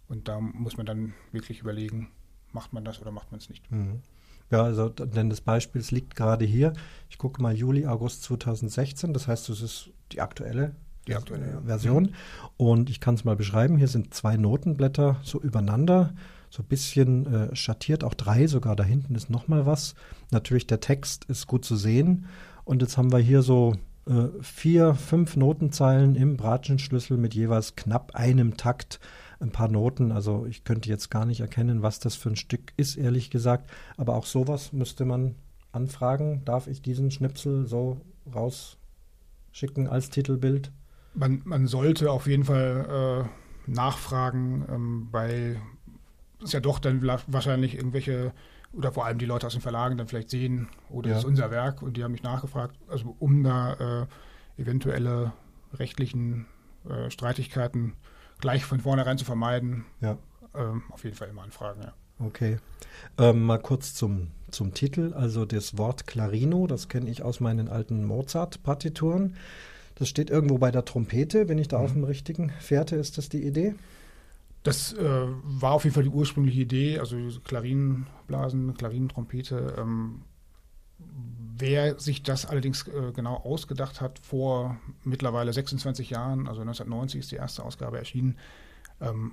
[0.08, 2.10] Und da muss man dann wirklich überlegen,
[2.52, 3.70] macht man das oder macht man es nicht.
[3.70, 4.02] Mhm.
[4.50, 6.72] Ja, also denn das Beispiel liegt gerade hier.
[7.08, 9.12] Ich gucke mal Juli, August 2016.
[9.12, 10.74] Das heißt, das ist die aktuelle,
[11.06, 11.60] die aktuelle ja.
[11.60, 12.14] Version.
[12.56, 13.76] Und ich kann es mal beschreiben.
[13.76, 16.14] Hier sind zwei Notenblätter so übereinander,
[16.50, 18.74] so ein bisschen äh, schattiert, auch drei sogar.
[18.74, 19.94] Da hinten ist noch mal was.
[20.32, 22.26] Natürlich der Text ist gut zu sehen.
[22.64, 23.76] Und jetzt haben wir hier so
[24.06, 29.00] äh, vier, fünf Notenzeilen im Bratschenschlüssel mit jeweils knapp einem Takt
[29.40, 30.12] ein paar Noten.
[30.12, 33.70] Also ich könnte jetzt gar nicht erkennen, was das für ein Stück ist, ehrlich gesagt.
[33.96, 35.34] Aber auch sowas müsste man
[35.72, 36.44] anfragen.
[36.44, 38.00] Darf ich diesen Schnipsel so
[38.34, 40.72] rausschicken als Titelbild?
[41.14, 43.26] Man, man sollte auf jeden Fall
[43.66, 45.60] äh, nachfragen, ähm, weil
[46.42, 48.32] es ja doch dann wahrscheinlich irgendwelche
[48.72, 51.18] oder vor allem die Leute aus den Verlagen dann vielleicht sehen, oh, das ja.
[51.18, 54.06] ist unser Werk und die haben mich nachgefragt, also um da
[54.56, 55.32] äh, eventuelle
[55.74, 56.46] rechtlichen
[56.88, 57.94] äh, Streitigkeiten
[58.40, 60.16] gleich von vornherein zu vermeiden, ja.
[60.54, 61.92] ähm, auf jeden Fall immer anfragen, ja.
[62.24, 62.58] Okay.
[63.18, 65.14] Ähm, mal kurz zum, zum Titel.
[65.14, 69.36] Also das Wort Clarino, das kenne ich aus meinen alten Mozart-Partituren.
[69.94, 71.84] Das steht irgendwo bei der Trompete, wenn ich da mhm.
[71.84, 72.96] auf dem richtigen Fährte.
[72.96, 73.74] Ist das die Idee?
[74.62, 79.74] Das äh, war auf jeden Fall die ursprüngliche Idee, also Klarinenblasen, Klarinentrompete.
[79.78, 80.22] Ähm,
[81.56, 87.30] wer sich das allerdings äh, genau ausgedacht hat, vor mittlerweile 26 Jahren, also 1990 ist
[87.32, 88.36] die erste Ausgabe erschienen,
[89.00, 89.32] ähm,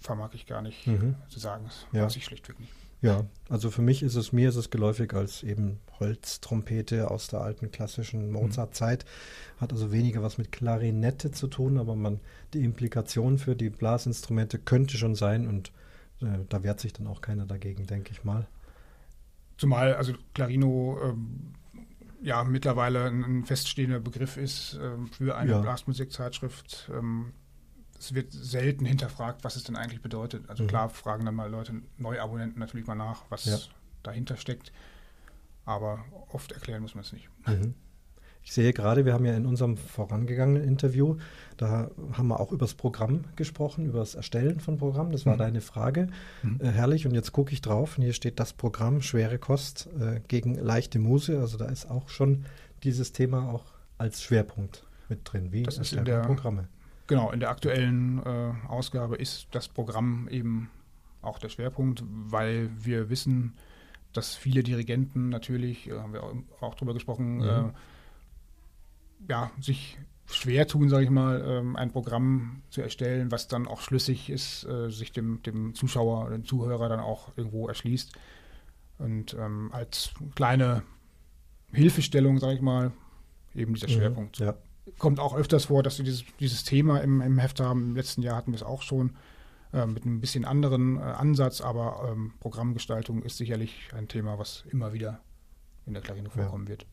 [0.00, 1.14] vermag ich gar nicht mhm.
[1.28, 1.64] zu sagen.
[1.64, 2.04] Das ja.
[2.04, 2.72] weiß ich schlichtweg nicht.
[3.00, 7.40] Ja, also für mich ist es, mir ist es geläufig als eben Holztrompete aus der
[7.40, 8.32] alten klassischen mhm.
[8.32, 9.04] Mozart-Zeit.
[9.58, 12.20] Hat also weniger was mit Klarinette zu tun, aber man,
[12.54, 15.72] die Implikation für die Blasinstrumente könnte schon sein und
[16.22, 18.46] äh, da wehrt sich dann auch keiner dagegen, denke ich mal.
[19.56, 21.54] Zumal also Clarino ähm,
[22.22, 25.60] ja mittlerweile ein, feststehender Begriff ist ähm, für eine ja.
[25.60, 26.90] Blasmusikzeitschrift.
[26.94, 27.32] Ähm,
[27.98, 30.48] es wird selten hinterfragt, was es denn eigentlich bedeutet.
[30.48, 30.68] Also mhm.
[30.68, 33.58] klar fragen dann mal Leute, Neuabonnenten natürlich mal nach, was ja.
[34.02, 34.72] dahinter steckt.
[35.68, 35.98] Aber
[36.32, 37.28] oft erklären muss man es nicht.
[37.46, 37.74] Mhm.
[38.42, 41.18] Ich sehe gerade, wir haben ja in unserem vorangegangenen Interview,
[41.58, 45.12] da haben wir auch über das Programm gesprochen, über das Erstellen von Programmen.
[45.12, 45.38] Das war mhm.
[45.40, 46.08] deine Frage.
[46.42, 46.58] Mhm.
[46.62, 47.06] Äh, herrlich.
[47.06, 50.98] Und jetzt gucke ich drauf und hier steht das Programm Schwere Kost äh, gegen leichte
[50.98, 51.38] Muse.
[51.38, 52.46] Also da ist auch schon
[52.82, 53.66] dieses Thema auch
[53.98, 55.52] als Schwerpunkt mit drin.
[55.52, 56.68] Wie das ist in der, Programme.
[57.08, 60.70] Genau, in der aktuellen äh, Ausgabe ist das Programm eben
[61.20, 63.52] auch der Schwerpunkt, weil wir wissen,
[64.18, 66.22] dass viele Dirigenten natürlich, äh, haben wir
[66.60, 67.42] auch drüber gesprochen, mhm.
[67.42, 67.72] äh,
[69.28, 73.80] ja, sich schwer tun, sage ich mal, ähm, ein Programm zu erstellen, was dann auch
[73.80, 78.12] schlüssig ist, äh, sich dem, dem Zuschauer, dem Zuhörer dann auch irgendwo erschließt.
[78.98, 80.82] Und ähm, als kleine
[81.72, 82.92] Hilfestellung, sage ich mal,
[83.54, 84.38] eben dieser mhm, Schwerpunkt.
[84.38, 84.54] Ja
[84.96, 87.90] kommt auch öfters vor, dass wir dieses, dieses Thema im, im Heft haben.
[87.90, 89.16] Im letzten Jahr hatten wir es auch schon
[89.72, 94.92] mit einem bisschen anderen äh, Ansatz, aber ähm, Programmgestaltung ist sicherlich ein Thema, was immer
[94.92, 95.20] wieder
[95.86, 96.70] in der Clarino vorkommen ja.
[96.70, 96.86] wird.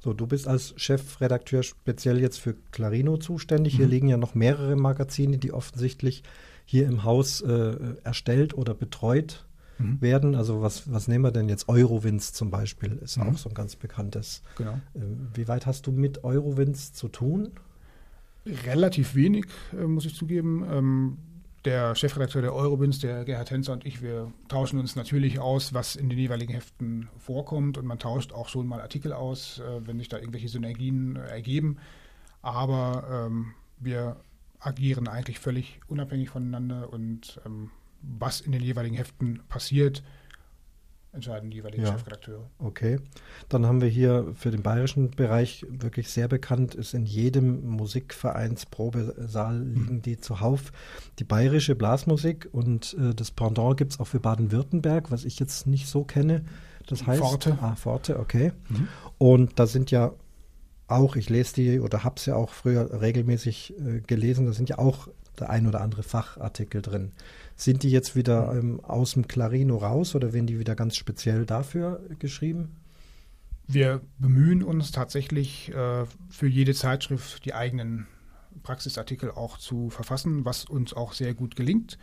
[0.00, 3.74] So, du bist als Chefredakteur speziell jetzt für Clarino zuständig.
[3.74, 3.76] Mhm.
[3.76, 6.24] Hier liegen ja noch mehrere Magazine, die offensichtlich
[6.64, 9.46] hier im Haus äh, erstellt oder betreut
[9.78, 10.00] mhm.
[10.00, 10.34] werden.
[10.34, 11.68] Also was, was nehmen wir denn jetzt?
[11.68, 13.28] Eurowins zum Beispiel ist mhm.
[13.28, 14.42] auch so ein ganz bekanntes.
[14.56, 14.80] Genau.
[14.94, 17.52] Ähm, wie weit hast du mit Eurowins zu tun?
[18.44, 20.66] Relativ wenig, äh, muss ich zugeben.
[20.68, 21.18] Ähm,
[21.64, 25.96] der Chefredakteur der Eurowins, der Gerhard Henzer und ich, wir tauschen uns natürlich aus, was
[25.96, 29.98] in den jeweiligen Heften vorkommt und man tauscht auch schon mal Artikel aus, äh, wenn
[29.98, 31.78] sich da irgendwelche Synergien äh, ergeben.
[32.40, 34.16] Aber ähm, wir
[34.58, 37.70] agieren eigentlich völlig unabhängig voneinander und ähm,
[38.02, 40.02] was in den jeweiligen Heften passiert,
[41.12, 41.92] entscheiden die jeweiligen ja.
[41.92, 42.48] Chefredakteure.
[42.58, 42.98] Okay.
[43.48, 49.58] Dann haben wir hier für den bayerischen Bereich wirklich sehr bekannt, ist in jedem Musikvereinsprobesaal
[49.58, 49.74] mhm.
[49.74, 50.72] liegen die zuhauf.
[51.18, 55.66] Die bayerische Blasmusik und äh, das Pendant gibt es auch für Baden-Württemberg, was ich jetzt
[55.66, 56.44] nicht so kenne.
[56.86, 57.20] Das heißt.
[57.20, 57.58] Forte.
[57.60, 58.52] Ah, Forte, okay.
[58.68, 58.88] Mhm.
[59.18, 60.12] Und da sind ja
[60.88, 64.78] auch, ich lese die oder habe sie auch früher regelmäßig äh, gelesen, da sind ja
[64.78, 65.08] auch
[65.38, 67.12] der ein oder andere Fachartikel drin.
[67.56, 71.46] Sind die jetzt wieder ähm, aus dem Clarino raus oder werden die wieder ganz speziell
[71.46, 72.76] dafür geschrieben?
[73.66, 78.06] Wir bemühen uns tatsächlich äh, für jede Zeitschrift die eigenen
[78.62, 81.98] Praxisartikel auch zu verfassen, was uns auch sehr gut gelingt,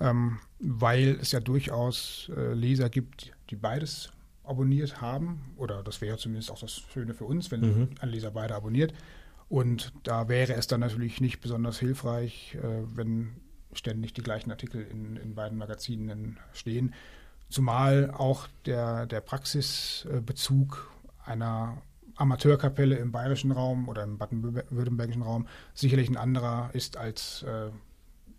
[0.00, 4.12] ähm, weil es ja durchaus äh, Leser gibt, die beides
[4.42, 5.40] abonniert haben.
[5.56, 7.88] Oder das wäre zumindest auch das Schöne für uns, wenn mhm.
[8.00, 8.92] ein Leser beide abonniert.
[9.52, 12.62] Und da wäre es dann natürlich nicht besonders hilfreich, äh,
[12.96, 13.34] wenn
[13.74, 16.94] ständig die gleichen Artikel in, in beiden Magazinen stehen.
[17.50, 20.90] Zumal auch der, der Praxisbezug
[21.26, 21.82] einer
[22.16, 27.68] Amateurkapelle im bayerischen Raum oder im baden-württembergischen Raum sicherlich ein anderer ist, als äh,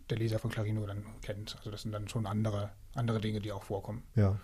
[0.10, 1.58] der Leser von Clarino dann kennt.
[1.60, 4.02] Also das sind dann schon andere, andere Dinge, die auch vorkommen.
[4.16, 4.40] Ja.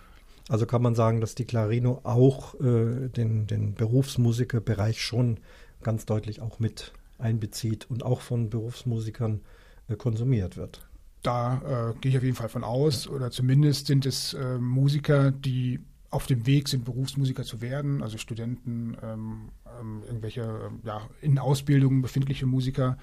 [0.48, 5.40] Also kann man sagen, dass die Clarino auch äh, den, den Berufsmusikerbereich schon
[5.82, 9.40] ganz deutlich auch mit einbezieht und auch von Berufsmusikern
[9.88, 10.86] äh, konsumiert wird.
[11.22, 15.30] Da äh, gehe ich auf jeden Fall von aus, oder zumindest sind es äh, Musiker,
[15.30, 19.50] die auf dem Weg sind, Berufsmusiker zu werden, also Studenten, ähm,
[19.80, 22.98] ähm, irgendwelche ähm, ja, in Ausbildung befindliche Musiker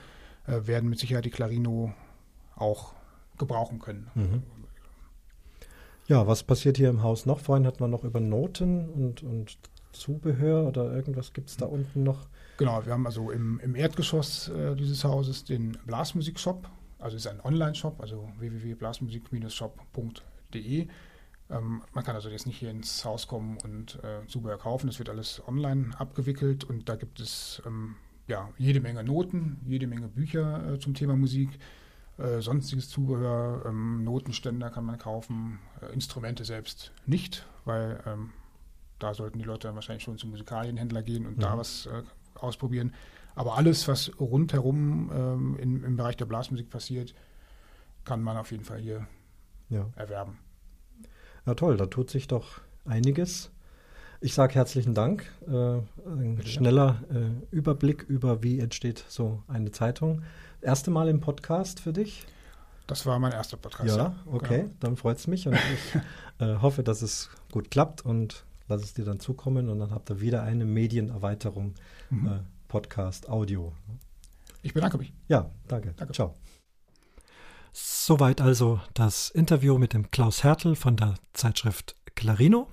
[0.46, 1.94] äh, werden mit Sicherheit die Clarino
[2.56, 2.94] auch
[3.38, 4.08] gebrauchen können.
[4.16, 4.44] Mhm.
[6.08, 7.40] Ja, was passiert hier im Haus noch?
[7.40, 9.58] Vorhin hat man noch über Noten und, und
[10.00, 12.30] Zubehör oder irgendwas gibt es da unten noch?
[12.58, 16.70] Genau, wir haben also im, im Erdgeschoss äh, dieses Hauses den Blasmusik-Shop,
[17.00, 20.88] also ist ein Online-Shop, also www.blasmusik-shop.de.
[21.50, 24.88] Ähm, man kann also jetzt nicht hier ins Haus kommen und äh, Zubehör kaufen.
[24.88, 27.96] Das wird alles online abgewickelt und da gibt es ähm,
[28.28, 31.50] ja, jede Menge Noten, jede Menge Bücher äh, zum Thema Musik,
[32.18, 38.32] äh, sonstiges Zubehör, ähm, Notenständer kann man kaufen, äh, Instrumente selbst nicht, weil ähm,
[39.00, 41.50] da sollten die Leute dann wahrscheinlich schon zum Musikalienhändler gehen und ja.
[41.50, 41.60] da mhm.
[41.60, 42.04] was äh,
[42.36, 42.94] ausprobieren.
[43.36, 47.14] Aber alles, was rundherum ähm, in, im Bereich der Blasmusik passiert,
[48.04, 49.08] kann man auf jeden Fall hier
[49.70, 49.86] ja.
[49.96, 50.40] erwerben.
[51.46, 53.52] Ja, toll, da tut sich doch einiges.
[54.20, 55.32] Ich sage herzlichen Dank.
[55.48, 60.24] Äh, ein Bitte schneller äh, Überblick über, wie entsteht so eine Zeitung.
[60.62, 62.26] Erste Mal im Podcast für dich?
[62.88, 63.96] Das war mein erster Podcast.
[63.96, 64.74] Ja, okay, genau.
[64.80, 66.02] dann freut es mich und ich
[66.40, 70.10] äh, hoffe, dass es gut klappt und lass es dir dann zukommen und dann habt
[70.10, 71.76] ihr wieder eine Medienerweiterung,
[72.10, 72.28] mhm.
[72.28, 73.74] Äh, Podcast, Audio.
[74.62, 75.14] Ich bedanke mich.
[75.28, 75.94] Ja, danke.
[75.96, 76.14] danke.
[76.14, 76.36] Ciao.
[77.72, 82.68] Soweit also das Interview mit dem Klaus Hertel von der Zeitschrift Clarino.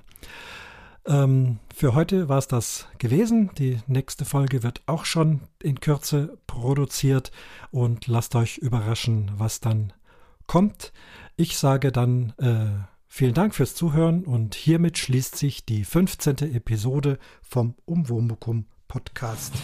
[1.07, 3.51] Ähm, für heute war es das gewesen.
[3.59, 7.31] Die nächste Folge wird auch schon in Kürze produziert
[7.71, 9.93] und lasst euch überraschen, was dann
[10.47, 10.93] kommt.
[11.37, 16.53] Ich sage dann äh, vielen Dank fürs Zuhören und hiermit schließt sich die 15.
[16.53, 19.55] Episode vom Umwomukum Podcast.